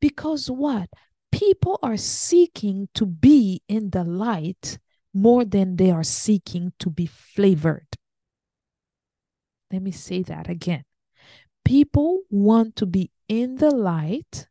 Because 0.00 0.48
what? 0.48 0.88
People 1.32 1.80
are 1.82 1.96
seeking 1.96 2.88
to 2.94 3.06
be 3.06 3.60
in 3.68 3.90
the 3.90 4.04
light 4.04 4.78
more 5.12 5.44
than 5.44 5.74
they 5.74 5.90
are 5.90 6.04
seeking 6.04 6.72
to 6.78 6.90
be 6.90 7.06
flavored. 7.06 7.88
Let 9.72 9.82
me 9.82 9.90
say 9.90 10.22
that 10.22 10.48
again. 10.48 10.84
People 11.64 12.20
want 12.30 12.76
to 12.76 12.86
be 12.86 13.10
in 13.28 13.56
the 13.56 13.74
light 13.74 14.46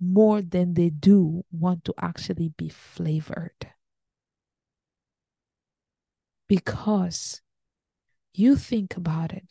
more 0.00 0.42
than 0.42 0.74
they 0.74 0.90
do 0.90 1.44
want 1.50 1.84
to 1.84 1.94
actually 1.98 2.50
be 2.56 2.68
flavored. 2.68 3.72
Because 6.48 7.42
you 8.34 8.56
think 8.56 8.96
about 8.96 9.32
it. 9.32 9.44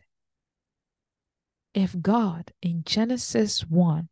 If 1.74 2.02
God 2.02 2.52
in 2.62 2.84
Genesis 2.86 3.62
1 3.62 4.10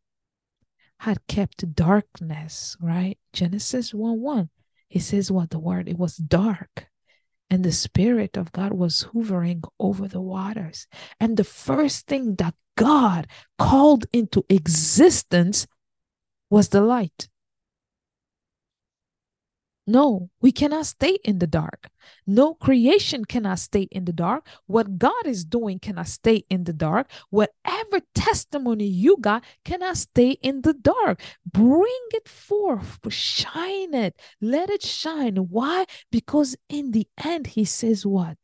had 1.00 1.26
kept 1.28 1.74
darkness, 1.74 2.78
right? 2.80 3.18
Genesis 3.34 3.94
1 3.94 4.22
1, 4.22 4.50
he 4.88 5.00
says 5.00 5.32
what 5.32 5.50
the 5.50 5.60
word, 5.60 5.90
it 5.90 5.98
was 5.98 6.18
dark. 6.18 6.88
And 7.50 7.64
the 7.64 7.72
Spirit 7.72 8.38
of 8.38 8.52
God 8.52 8.74
was 8.74 9.08
hovering 9.14 9.64
over 9.80 10.08
the 10.08 10.22
waters. 10.22 10.88
And 11.20 11.38
the 11.38 11.44
first 11.44 12.08
thing 12.08 12.36
that 12.36 12.56
God 12.76 13.28
called 13.58 14.06
into 14.12 14.46
existence 14.50 15.68
was 16.50 16.70
the 16.70 16.82
light. 16.82 17.28
No, 19.88 20.32
we 20.42 20.52
cannot 20.52 20.88
stay 20.88 21.20
in 21.24 21.38
the 21.38 21.46
dark. 21.46 21.90
No 22.26 22.56
creation 22.56 23.24
cannot 23.24 23.60
stay 23.60 23.84
in 23.92 24.06
the 24.06 24.14
dark. 24.14 24.48
What 24.66 24.98
God 24.98 25.28
is 25.28 25.46
doing 25.46 25.78
cannot 25.78 26.08
stay 26.08 26.44
in 26.50 26.64
the 26.64 26.74
dark. 26.74 27.12
Whatever 27.30 28.02
testimony 28.16 28.86
you 28.86 29.18
got 29.22 29.44
cannot 29.64 29.98
stay 29.98 30.32
in 30.42 30.62
the 30.62 30.74
dark. 30.74 31.22
Bring 31.46 32.08
it 32.14 32.28
forth, 32.28 32.98
shine 33.10 33.94
it, 33.94 34.20
let 34.42 34.72
it 34.72 34.82
shine. 34.82 35.36
Why? 35.36 35.86
Because 36.12 36.56
in 36.68 36.92
the 36.92 37.08
end, 37.24 37.48
He 37.48 37.64
says, 37.64 38.08
What? 38.08 38.38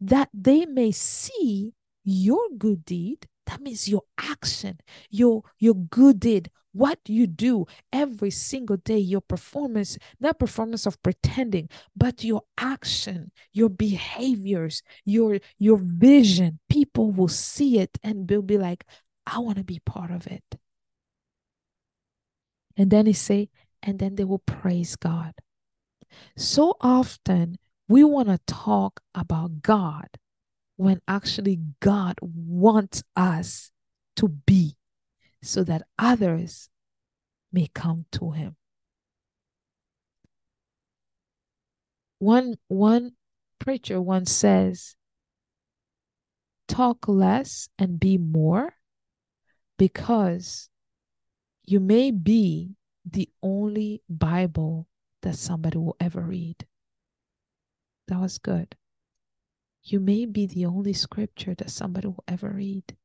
That 0.00 0.30
they 0.32 0.64
may 0.64 0.90
see 0.92 1.74
your 2.02 2.48
good 2.56 2.86
deed 2.86 3.28
that 3.50 3.60
means 3.60 3.88
your 3.88 4.02
action, 4.16 4.78
your 5.10 5.42
your 5.58 5.74
good 5.74 6.20
deed, 6.20 6.52
what 6.72 7.00
you 7.06 7.26
do 7.26 7.66
every 7.92 8.30
single 8.30 8.76
day, 8.76 8.98
your 8.98 9.20
performance, 9.20 9.98
not 10.20 10.38
performance 10.38 10.86
of 10.86 11.02
pretending, 11.02 11.68
but 11.96 12.22
your 12.22 12.42
action, 12.56 13.32
your 13.52 13.68
behaviors, 13.68 14.84
your 15.04 15.40
your 15.58 15.78
vision. 15.82 16.60
People 16.68 17.10
will 17.10 17.26
see 17.26 17.80
it 17.80 17.98
and 18.04 18.28
they'll 18.28 18.40
be 18.40 18.56
like, 18.56 18.84
I 19.26 19.40
want 19.40 19.58
to 19.58 19.64
be 19.64 19.80
part 19.84 20.12
of 20.12 20.28
it. 20.28 20.44
And 22.76 22.88
then 22.88 23.06
he 23.06 23.12
say, 23.12 23.48
and 23.82 23.98
then 23.98 24.14
they 24.14 24.24
will 24.24 24.44
praise 24.46 24.94
God. 24.94 25.32
So 26.36 26.76
often 26.80 27.58
we 27.88 28.04
want 28.04 28.28
to 28.28 28.38
talk 28.46 29.00
about 29.12 29.60
God 29.60 30.06
when 30.80 30.98
actually 31.06 31.60
God 31.80 32.14
wants 32.22 33.02
us 33.14 33.70
to 34.16 34.28
be 34.28 34.78
so 35.42 35.62
that 35.62 35.82
others 35.98 36.70
may 37.52 37.68
come 37.74 38.06
to 38.12 38.30
him. 38.30 38.56
One 42.18 42.54
one 42.68 43.12
preacher 43.58 44.00
once 44.00 44.32
says, 44.32 44.96
talk 46.66 47.06
less 47.06 47.68
and 47.78 48.00
be 48.00 48.16
more 48.16 48.72
because 49.76 50.70
you 51.66 51.78
may 51.78 52.10
be 52.10 52.76
the 53.04 53.28
only 53.42 54.02
Bible 54.08 54.88
that 55.20 55.36
somebody 55.36 55.76
will 55.76 55.96
ever 56.00 56.22
read. 56.22 56.66
That 58.08 58.18
was 58.18 58.38
good 58.38 58.76
you 59.82 60.00
may 60.00 60.26
be 60.26 60.46
the 60.46 60.66
only 60.66 60.92
scripture 60.92 61.54
that 61.54 61.70
somebody 61.70 62.08
will 62.08 62.24
ever 62.28 62.50
read. 62.50 62.96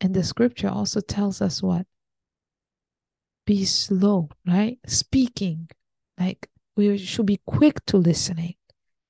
And 0.00 0.14
the 0.14 0.24
scripture 0.24 0.68
also 0.68 1.00
tells 1.00 1.40
us 1.40 1.62
what? 1.62 1.86
Be 3.46 3.64
slow, 3.64 4.30
right? 4.46 4.78
Speaking. 4.86 5.68
Like 6.18 6.48
we 6.76 6.96
should 6.98 7.26
be 7.26 7.40
quick 7.46 7.84
to 7.86 7.96
listening 7.96 8.54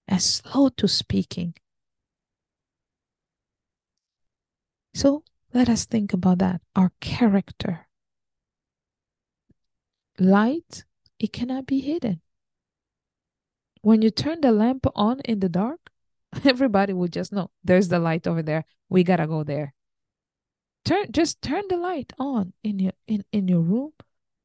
and 0.08 0.22
slow 0.22 0.68
to 0.70 0.88
speaking. 0.88 1.54
So 4.94 5.24
let 5.52 5.68
us 5.68 5.84
think 5.84 6.12
about 6.12 6.38
that. 6.38 6.60
Our 6.76 6.92
character. 7.00 7.86
Light, 10.18 10.84
it 11.18 11.32
cannot 11.32 11.66
be 11.66 11.80
hidden. 11.80 12.20
When 13.84 14.00
you 14.00 14.08
turn 14.08 14.40
the 14.40 14.50
lamp 14.50 14.86
on 14.94 15.20
in 15.26 15.40
the 15.40 15.48
dark, 15.50 15.90
everybody 16.44 16.94
will 16.94 17.08
just 17.08 17.32
know 17.34 17.50
there's 17.62 17.88
the 17.88 17.98
light 17.98 18.26
over 18.26 18.42
there. 18.42 18.64
We 18.88 19.04
gotta 19.04 19.26
go 19.26 19.44
there. 19.44 19.74
Turn 20.86 21.12
just 21.12 21.42
turn 21.42 21.64
the 21.68 21.76
light 21.76 22.14
on 22.18 22.54
in 22.62 22.78
your 22.78 22.92
in, 23.06 23.24
in 23.30 23.46
your 23.46 23.60
room, 23.60 23.92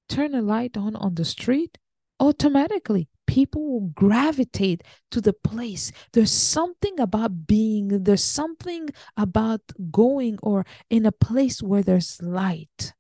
turn 0.10 0.36
a 0.36 0.42
light 0.42 0.76
on 0.76 0.98
on 0.98 1.16
the 1.16 1.24
street. 1.24 1.78
Automatically, 2.20 3.08
people 3.28 3.66
will 3.66 3.92
gravitate 3.94 4.84
to 5.10 5.22
the 5.22 5.32
place. 5.32 5.94
There's 6.12 6.34
something 6.34 7.00
about 7.00 7.48
being, 7.48 8.04
there's 8.04 8.26
something 8.26 8.90
about 9.16 9.62
going 9.90 10.38
or 10.44 10.66
in 10.90 11.06
a 11.06 11.14
place 11.14 11.64
where 11.64 11.82
there's 11.82 12.22
light. 12.22 12.92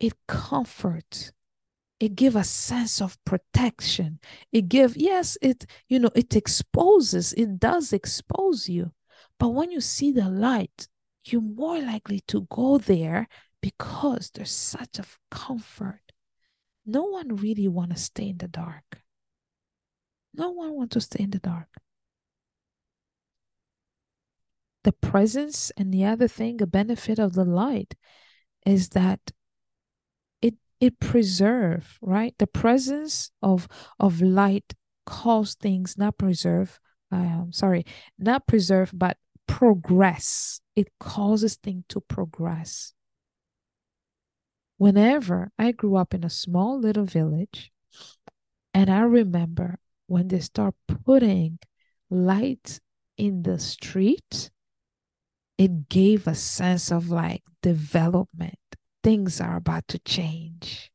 It 0.00 0.14
comforts, 0.26 1.32
it 2.04 2.16
give 2.16 2.36
a 2.36 2.44
sense 2.44 3.00
of 3.00 3.16
protection. 3.24 4.18
It 4.52 4.68
give 4.68 4.94
yes 4.96 5.38
it 5.40 5.64
you 5.88 5.98
know 5.98 6.10
it 6.14 6.36
exposes 6.36 7.32
it 7.32 7.58
does 7.58 7.92
expose 7.92 8.68
you. 8.68 8.92
But 9.38 9.48
when 9.48 9.70
you 9.70 9.80
see 9.80 10.12
the 10.12 10.28
light 10.28 10.88
you're 11.24 11.40
more 11.40 11.80
likely 11.80 12.20
to 12.28 12.46
go 12.50 12.76
there 12.76 13.26
because 13.62 14.30
there's 14.30 14.50
such 14.50 14.98
a 14.98 15.04
comfort. 15.30 16.02
No 16.84 17.04
one 17.04 17.36
really 17.36 17.66
want 17.68 17.92
to 17.92 17.96
stay 17.96 18.28
in 18.28 18.36
the 18.36 18.48
dark. 18.48 19.00
No 20.34 20.50
one 20.50 20.74
want 20.74 20.90
to 20.92 21.00
stay 21.00 21.24
in 21.24 21.30
the 21.30 21.38
dark. 21.38 21.68
The 24.82 24.92
presence 24.92 25.72
and 25.78 25.94
the 25.94 26.04
other 26.04 26.28
thing 26.28 26.60
a 26.60 26.66
benefit 26.66 27.18
of 27.18 27.32
the 27.32 27.46
light 27.46 27.94
is 28.66 28.90
that 28.90 29.20
it 30.84 31.00
preserve 31.00 31.98
right? 32.02 32.34
The 32.38 32.46
presence 32.46 33.30
of 33.42 33.68
of 33.98 34.20
light 34.20 34.74
cause 35.06 35.54
things 35.54 35.96
not 35.98 36.18
preserve 36.18 36.78
um 37.12 37.50
sorry 37.52 37.84
not 38.18 38.46
preserve 38.46 38.90
but 38.94 39.16
progress. 39.46 40.60
It 40.76 40.88
causes 40.98 41.56
things 41.56 41.84
to 41.90 42.00
progress. 42.00 42.92
Whenever 44.76 45.52
i 45.58 45.72
grew 45.72 45.96
up 45.96 46.12
in 46.14 46.24
a 46.24 46.30
small 46.30 46.78
little 46.78 47.04
village 47.04 47.70
and 48.74 48.90
i 48.90 49.00
remember 49.00 49.78
when 50.08 50.28
they 50.28 50.40
start 50.40 50.74
putting 51.06 51.58
light 52.10 52.80
in 53.16 53.42
the 53.42 53.58
street 53.58 54.50
it 55.56 55.88
gave 55.88 56.26
a 56.26 56.34
sense 56.34 56.90
of 56.90 57.10
like 57.10 57.42
development. 57.62 58.58
Things 59.04 59.40
are 59.40 59.56
about 59.56 59.86
to 59.88 59.98
change. 60.00 60.90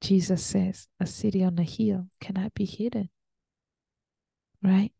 Jesus 0.00 0.44
says, 0.44 0.88
a 0.98 1.06
city 1.06 1.44
on 1.44 1.58
a 1.58 1.62
hill 1.62 2.08
cannot 2.20 2.54
be 2.54 2.64
hidden. 2.64 3.10
Right? 4.62 4.92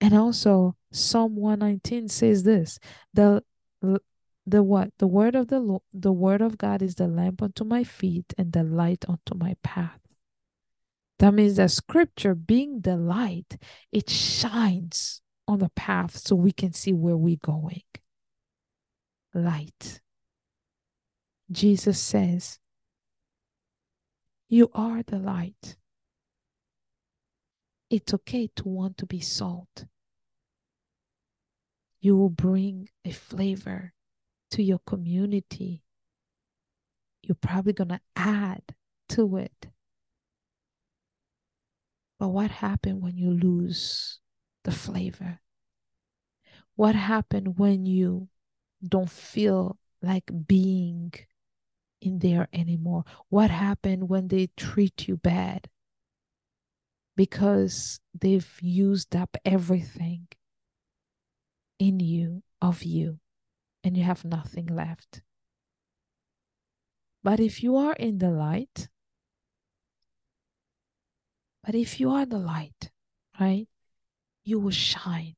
And 0.00 0.14
also 0.14 0.76
Psalm 0.92 1.36
119 1.36 2.08
says 2.08 2.44
this, 2.44 2.78
the 3.12 3.42
the 4.46 4.62
what? 4.62 4.90
The 4.98 5.06
word 5.06 5.34
of 5.34 5.48
the 5.48 5.78
the 5.92 6.12
word 6.12 6.42
of 6.42 6.58
God 6.58 6.82
is 6.82 6.94
the 6.96 7.08
lamp 7.08 7.42
unto 7.42 7.64
my 7.64 7.82
feet 7.82 8.34
and 8.36 8.52
the 8.52 8.62
light 8.62 9.04
unto 9.08 9.34
my 9.34 9.56
path. 9.62 10.00
That 11.18 11.32
means 11.32 11.56
that 11.56 11.70
scripture 11.70 12.34
being 12.34 12.82
the 12.82 12.96
light, 12.96 13.56
it 13.90 14.10
shines 14.10 15.22
on 15.48 15.60
the 15.60 15.70
path 15.70 16.18
so 16.18 16.36
we 16.36 16.52
can 16.52 16.72
see 16.72 16.92
where 16.92 17.16
we're 17.16 17.36
going. 17.36 17.82
Light. 19.34 20.00
Jesus 21.50 22.00
says, 22.00 22.58
You 24.48 24.70
are 24.72 25.02
the 25.02 25.18
light. 25.18 25.76
It's 27.90 28.14
okay 28.14 28.48
to 28.56 28.68
want 28.68 28.96
to 28.98 29.06
be 29.06 29.20
salt. 29.20 29.84
You 32.00 32.16
will 32.16 32.30
bring 32.30 32.88
a 33.04 33.10
flavor 33.10 33.92
to 34.50 34.62
your 34.62 34.80
community. 34.86 35.82
You're 37.22 37.34
probably 37.34 37.72
going 37.72 37.88
to 37.88 38.00
add 38.14 38.62
to 39.10 39.36
it. 39.36 39.68
But 42.18 42.28
what 42.28 42.50
happened 42.50 43.02
when 43.02 43.16
you 43.16 43.30
lose 43.30 44.20
the 44.64 44.72
flavor? 44.72 45.40
What 46.76 46.94
happened 46.94 47.58
when 47.58 47.86
you 47.86 48.28
don't 48.88 49.10
feel 49.10 49.78
like 50.02 50.30
being 50.46 51.12
in 52.00 52.18
there 52.18 52.48
anymore? 52.52 53.04
What 53.28 53.50
happened 53.50 54.08
when 54.08 54.28
they 54.28 54.50
treat 54.56 55.08
you 55.08 55.16
bad? 55.16 55.68
Because 57.16 58.00
they've 58.12 58.58
used 58.60 59.14
up 59.14 59.36
everything 59.44 60.28
in 61.78 62.00
you, 62.00 62.42
of 62.60 62.82
you, 62.82 63.18
and 63.82 63.96
you 63.96 64.02
have 64.04 64.24
nothing 64.24 64.66
left. 64.66 65.22
But 67.22 67.40
if 67.40 67.62
you 67.62 67.76
are 67.76 67.94
in 67.94 68.18
the 68.18 68.30
light, 68.30 68.88
but 71.62 71.74
if 71.74 71.98
you 71.98 72.10
are 72.10 72.26
the 72.26 72.38
light, 72.38 72.90
right, 73.40 73.66
you 74.44 74.58
will 74.58 74.70
shine. 74.70 75.36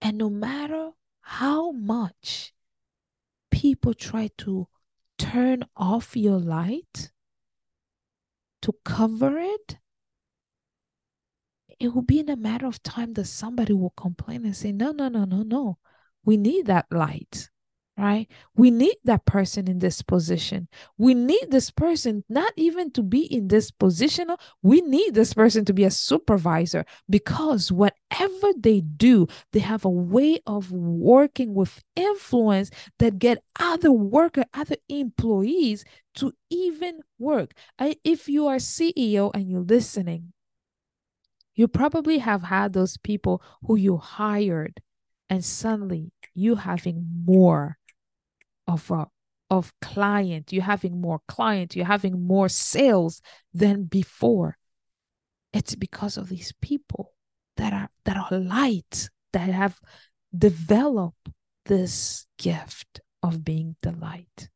And 0.00 0.16
no 0.16 0.30
matter 0.30 0.92
how 1.30 1.70
much 1.70 2.52
people 3.52 3.94
try 3.94 4.28
to 4.36 4.66
turn 5.16 5.62
off 5.76 6.16
your 6.16 6.40
light 6.40 7.12
to 8.60 8.74
cover 8.84 9.38
it, 9.38 9.78
it 11.78 11.94
will 11.94 12.02
be 12.02 12.18
in 12.18 12.28
a 12.28 12.36
matter 12.36 12.66
of 12.66 12.82
time 12.82 13.12
that 13.12 13.26
somebody 13.26 13.72
will 13.72 13.94
complain 13.96 14.44
and 14.44 14.56
say, 14.56 14.72
No, 14.72 14.90
no, 14.90 15.08
no, 15.08 15.24
no, 15.24 15.42
no. 15.44 15.78
We 16.24 16.36
need 16.36 16.66
that 16.66 16.86
light 16.90 17.48
right? 18.00 18.28
We 18.56 18.70
need 18.70 18.96
that 19.04 19.26
person 19.26 19.68
in 19.68 19.78
this 19.78 20.00
position. 20.00 20.68
We 20.96 21.12
need 21.12 21.50
this 21.50 21.70
person 21.70 22.24
not 22.28 22.52
even 22.56 22.90
to 22.92 23.02
be 23.02 23.20
in 23.20 23.48
this 23.48 23.70
position. 23.70 24.30
We 24.62 24.80
need 24.80 25.14
this 25.14 25.34
person 25.34 25.64
to 25.66 25.74
be 25.74 25.84
a 25.84 25.90
supervisor 25.90 26.86
because 27.08 27.70
whatever 27.70 28.52
they 28.56 28.80
do, 28.80 29.26
they 29.52 29.60
have 29.60 29.84
a 29.84 29.90
way 29.90 30.40
of 30.46 30.72
working 30.72 31.54
with 31.54 31.82
influence 31.94 32.70
that 32.98 33.18
get 33.18 33.44
other 33.58 33.92
worker, 33.92 34.44
other 34.54 34.76
employees 34.88 35.84
to 36.14 36.32
even 36.48 37.00
work. 37.18 37.52
I, 37.78 37.96
if 38.02 38.28
you 38.28 38.46
are 38.46 38.56
CEO 38.56 39.30
and 39.34 39.50
you're 39.50 39.60
listening, 39.60 40.32
you 41.54 41.68
probably 41.68 42.18
have 42.18 42.44
had 42.44 42.72
those 42.72 42.96
people 42.96 43.42
who 43.66 43.76
you 43.76 43.98
hired 43.98 44.80
and 45.28 45.44
suddenly 45.44 46.12
you 46.34 46.56
having 46.56 47.06
more 47.24 47.78
of 48.70 48.90
a 48.90 49.06
of 49.50 49.72
client. 49.80 50.52
You're 50.52 50.62
having 50.62 51.00
more 51.00 51.20
client 51.26 51.74
you're 51.74 51.84
having 51.84 52.24
more 52.26 52.48
sales 52.48 53.20
than 53.52 53.84
before. 53.84 54.56
It's 55.52 55.74
because 55.74 56.16
of 56.16 56.28
these 56.28 56.52
people 56.62 57.12
that 57.56 57.72
are 57.72 57.90
that 58.04 58.16
are 58.16 58.38
light 58.38 59.10
that 59.32 59.48
have 59.48 59.80
developed 60.36 61.28
this 61.66 62.26
gift 62.38 63.00
of 63.22 63.44
being 63.44 63.76
the 63.82 63.92
light. 63.92 64.48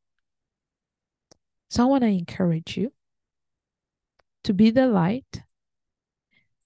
So 1.68 1.82
i 1.82 1.86
want 1.86 2.02
to 2.02 2.08
encourage 2.08 2.76
you 2.76 2.92
to 4.44 4.54
be 4.54 4.70
the 4.70 4.86
light 4.86 5.42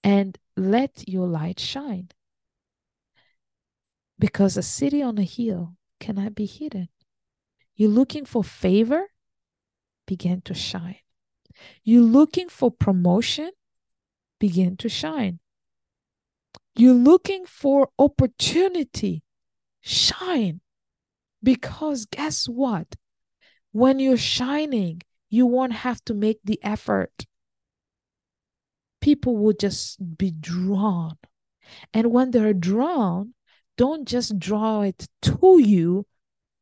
and 0.04 0.36
let 0.56 1.08
your 1.08 1.26
light 1.26 1.58
shine. 1.58 2.10
Because 4.18 4.56
a 4.56 4.62
city 4.62 5.00
on 5.02 5.16
a 5.16 5.22
hill 5.22 5.76
cannot 5.98 6.34
be 6.34 6.44
hidden 6.44 6.88
you're 7.78 7.88
looking 7.88 8.26
for 8.26 8.44
favor? 8.44 9.06
Begin 10.06 10.42
to 10.42 10.52
shine. 10.52 10.98
You're 11.84 12.02
looking 12.02 12.48
for 12.48 12.70
promotion? 12.70 13.50
Begin 14.40 14.76
to 14.78 14.88
shine. 14.88 15.38
You're 16.76 16.92
looking 16.92 17.46
for 17.46 17.88
opportunity? 17.98 19.22
Shine. 19.80 20.60
Because 21.42 22.04
guess 22.04 22.46
what? 22.48 22.96
When 23.70 24.00
you're 24.00 24.16
shining, 24.16 25.02
you 25.30 25.46
won't 25.46 25.72
have 25.72 26.04
to 26.06 26.14
make 26.14 26.40
the 26.42 26.58
effort. 26.64 27.26
People 29.00 29.36
will 29.36 29.52
just 29.52 30.18
be 30.18 30.32
drawn. 30.32 31.16
And 31.94 32.10
when 32.10 32.32
they're 32.32 32.54
drawn, 32.54 33.34
don't 33.76 34.08
just 34.08 34.38
draw 34.38 34.80
it 34.82 35.06
to 35.22 35.60
you, 35.62 36.06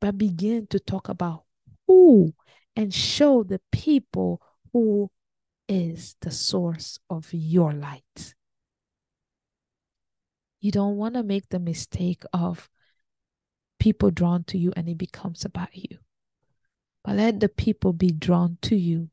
but 0.06 0.18
begin 0.18 0.68
to 0.68 0.78
talk 0.78 1.08
about 1.08 1.42
who 1.88 2.32
and 2.76 2.94
show 2.94 3.42
the 3.42 3.60
people 3.72 4.40
who 4.72 5.10
is 5.68 6.14
the 6.20 6.30
source 6.30 6.96
of 7.10 7.28
your 7.32 7.72
light. 7.72 8.34
You 10.60 10.70
don't 10.70 10.96
want 10.96 11.14
to 11.14 11.24
make 11.24 11.48
the 11.48 11.58
mistake 11.58 12.22
of 12.32 12.70
people 13.80 14.12
drawn 14.12 14.44
to 14.44 14.56
you 14.56 14.72
and 14.76 14.88
it 14.88 14.96
becomes 14.96 15.44
about 15.44 15.74
you. 15.74 15.98
But 17.04 17.16
let 17.16 17.40
the 17.40 17.48
people 17.48 17.92
be 17.92 18.12
drawn 18.12 18.58
to 18.62 18.76
you 18.76 19.10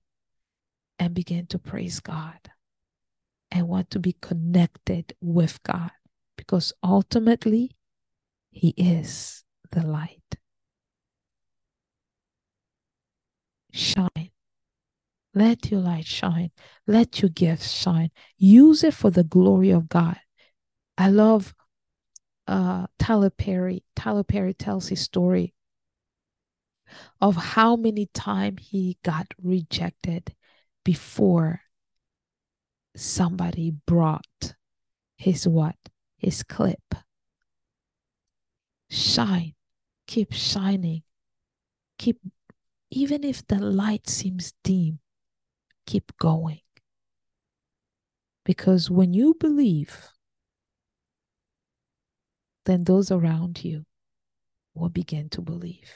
and 0.99 1.15
begin 1.15 1.47
to 1.47 1.57
praise 1.57 2.01
God 2.01 2.51
and 3.49 3.67
want 3.67 3.89
to 3.89 3.99
be 3.99 4.13
connected 4.21 5.15
with 5.21 5.61
God 5.63 5.89
because 6.37 6.71
ultimately 6.83 7.71
He 8.51 8.75
is 8.77 9.43
the 9.71 9.81
light. 9.81 10.19
Shine. 13.74 14.32
Let 15.34 15.71
your 15.71 15.82
light 15.82 16.05
shine. 16.05 16.51
Let 16.86 17.21
your 17.21 17.30
gifts 17.30 17.71
shine. 17.71 18.11
Use 18.38 18.84
it 18.84 18.93
for 18.93 19.09
the 19.09 19.24
glory 19.24 19.71
of 19.71 19.89
God. 19.89 20.17
I 20.97 21.09
love 21.09 21.55
uh, 22.47 22.88
Tyler 22.99 23.32
Perry. 23.32 23.84
Tyler 23.95 24.24
Perry 24.24 24.53
tells 24.53 24.89
his 24.89 25.01
story 25.01 25.53
of 27.19 27.36
how 27.36 27.76
many 27.76 28.09
times 28.13 28.61
he 28.69 28.97
got 29.03 29.28
rejected 29.41 30.36
before 30.86 31.61
somebody 32.95 33.74
brought 33.88 34.55
his 35.17 35.47
what? 35.47 35.76
His 36.17 36.43
clip. 36.43 36.95
Shine. 38.89 39.55
Keep 40.05 40.34
shining. 40.34 41.01
Keep, 41.97 42.19
even 42.93 43.23
if 43.23 43.45
the 43.47 43.59
light 43.59 44.07
seems 44.07 44.53
dim, 44.63 44.99
keep 45.85 46.15
going. 46.17 46.61
Because 48.45 48.89
when 48.89 49.13
you 49.13 49.35
believe, 49.39 50.09
then 52.65 52.83
those 52.83 53.11
around 53.11 53.63
you 53.63 53.85
will 54.75 54.89
begin 54.89 55.29
to 55.29 55.41
believe. 55.41 55.91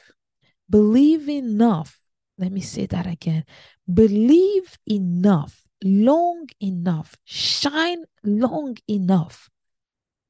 Believe 0.68 1.28
enough. 1.28 1.98
Let 2.36 2.52
me 2.52 2.60
say 2.60 2.86
that 2.86 3.06
again. 3.06 3.44
Believe 3.92 4.78
enough, 4.86 5.62
long 5.82 6.46
enough, 6.60 7.16
shine 7.24 8.04
long 8.24 8.76
enough. 8.88 9.48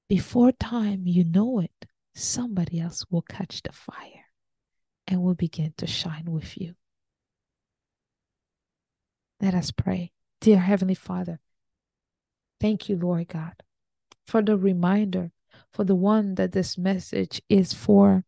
Before 0.08 0.52
time 0.52 1.02
you 1.06 1.24
know 1.24 1.60
it, 1.60 1.86
somebody 2.14 2.80
else 2.80 3.04
will 3.10 3.22
catch 3.22 3.62
the 3.62 3.72
fire 3.72 4.27
and 5.08 5.22
will 5.22 5.34
begin 5.34 5.72
to 5.78 5.86
shine 5.86 6.26
with 6.26 6.56
you. 6.60 6.74
Let 9.40 9.54
us 9.54 9.70
pray. 9.70 10.12
Dear 10.40 10.58
Heavenly 10.58 10.94
Father, 10.94 11.40
thank 12.60 12.88
you, 12.88 12.96
Lord 12.96 13.28
God, 13.28 13.54
for 14.26 14.42
the 14.42 14.56
reminder, 14.56 15.32
for 15.72 15.84
the 15.84 15.94
one 15.94 16.34
that 16.34 16.52
this 16.52 16.76
message 16.76 17.40
is 17.48 17.72
for, 17.72 18.24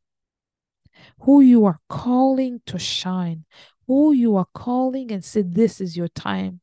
who 1.21 1.41
you 1.41 1.65
are 1.67 1.81
calling 1.89 2.63
to 2.67 2.79
shine, 2.79 3.45
who 3.87 4.13
you 4.13 4.37
are 4.37 4.49
calling 4.55 5.13
and 5.13 5.25
say, 5.25 5.43
This 5.43 5.81
is 5.81 5.97
your 5.97 6.09
time. 6.09 6.61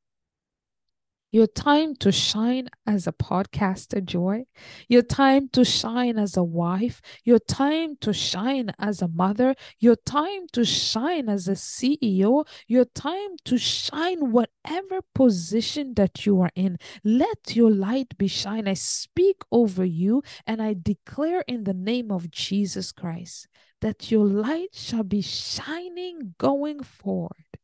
Your 1.30 1.48
time 1.48 1.94
to 1.98 2.12
shine 2.12 2.70
as 2.86 3.06
a 3.06 3.12
podcaster, 3.12 4.04
Joy. 4.04 4.46
Your 4.88 5.02
time 5.02 5.50
to 5.50 5.66
shine 5.66 6.18
as 6.18 6.38
a 6.38 6.44
wife. 6.44 7.02
Your 7.26 7.40
time 7.40 7.98
to 8.02 8.14
shine 8.14 8.72
as 8.80 9.02
a 9.02 9.10
mother. 9.10 9.54
Your 9.78 9.98
time 9.98 10.48
to 10.54 10.64
shine 10.64 11.28
as 11.28 11.50
a 11.50 11.56
CEO. 11.56 12.48
Your 12.68 12.86
time 12.86 13.36
to 13.44 13.58
shine 13.58 14.32
whatever 14.32 15.02
position 15.14 15.96
that 15.96 16.26
you 16.26 16.40
are 16.40 16.52
in. 16.56 16.78
Let 17.04 17.56
your 17.56 17.72
light 17.72 18.18
be 18.18 18.28
shine. 18.28 18.66
I 18.66 18.76
speak 18.76 19.42
over 19.52 19.84
you 19.84 20.24
and 20.46 20.62
I 20.62 20.76
declare 20.82 21.44
in 21.46 21.66
the 21.66 21.74
name 21.74 22.10
of 22.10 22.32
Jesus 22.32 22.94
Christ 22.94 23.48
that 23.82 24.10
your 24.12 24.26
light 24.26 24.74
shall 24.74 25.04
be 25.04 25.22
shining 25.22 26.36
going 26.38 26.84
forward 26.84 27.57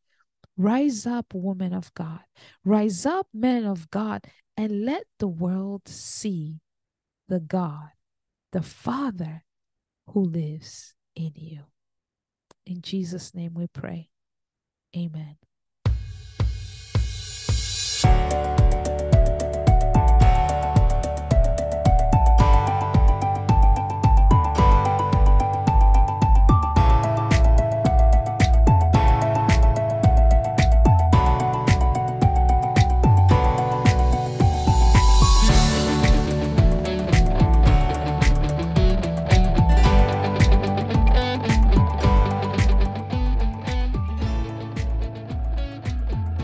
Rise 0.64 1.05
up, 1.05 1.34
woman 1.34 1.74
of 1.74 1.93
God. 1.93 2.22
Rise 2.64 3.05
up, 3.05 3.28
man 3.34 3.66
of 3.66 3.91
God, 3.91 4.24
and 4.55 4.86
let 4.86 5.03
the 5.20 5.28
world 5.28 5.89
see 5.89 6.61
the 7.28 7.41
God, 7.41 7.89
the 8.53 8.61
Father 8.61 9.43
who 10.11 10.24
lives 10.24 10.93
in 11.18 11.34
you. 11.36 11.64
In 12.66 12.82
Jesus' 12.82 13.36
name 13.36 13.55
we 13.55 13.68
pray. 13.68 14.07
Amen. 14.95 15.36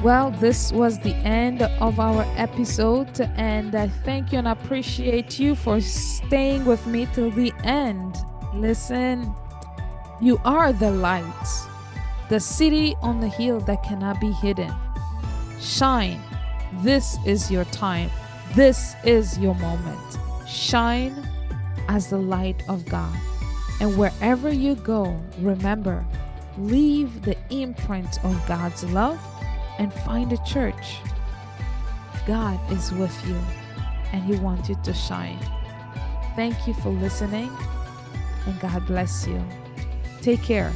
Well, 0.10 0.32
this 0.32 0.72
was 0.72 0.97
the 0.97 1.14
end 1.18 1.62
of 1.62 1.99
our 1.99 2.24
episode, 2.36 3.22
and 3.36 3.76
I 3.76 3.89
thank 3.89 4.32
you 4.32 4.39
and 4.39 4.47
appreciate 4.47 5.38
you 5.38 5.53
for 5.53 5.80
staying 5.80 6.66
with 6.66 6.84
me 6.88 7.07
till 7.14 7.30
the 7.30 7.53
end. 7.64 8.18
Listen, 8.55 9.32
you 10.20 10.41
are 10.43 10.74
the 10.74 10.89
light, 10.89 11.47
the 12.28 12.39
city 12.39 12.95
on 13.03 13.20
the 13.20 13.28
hill 13.28 13.60
that 13.60 13.84
cannot 13.84 14.20
be 14.20 14.32
hidden. 14.32 14.74
Shine. 15.62 16.20
This 16.82 17.20
is 17.28 17.51
your 17.51 17.66
time. 17.66 18.10
This 18.55 18.95
is 19.03 19.38
your 19.38 19.53
moment. 19.53 20.18
Shine 20.47 21.24
as 21.88 22.10
the 22.10 22.18
light 22.18 22.64
of 22.68 22.84
God. 22.86 23.16
And 23.80 23.95
wherever 23.95 24.51
you 24.51 24.74
go, 24.74 25.22
remember, 25.38 26.03
leave 26.57 27.22
the 27.22 27.38
imprint 27.51 28.18
of 28.26 28.47
God's 28.47 28.84
love 28.86 29.20
and 29.80 29.92
find 29.92 30.32
a 30.32 30.38
church. 30.46 30.98
God 32.28 32.60
is 32.72 32.92
with 32.92 33.28
you 33.28 33.42
and 34.14 34.24
He 34.24 34.36
wants 34.36 34.70
you 34.70 34.78
to 34.84 34.94
shine. 34.94 35.40
Thank 36.36 36.68
you 36.68 36.76
for 36.76 36.90
listening 36.90 37.50
and 38.46 38.60
God 38.60 38.86
bless 38.86 39.26
you. 39.26 39.44
Take 40.22 40.44
care. 40.44 40.72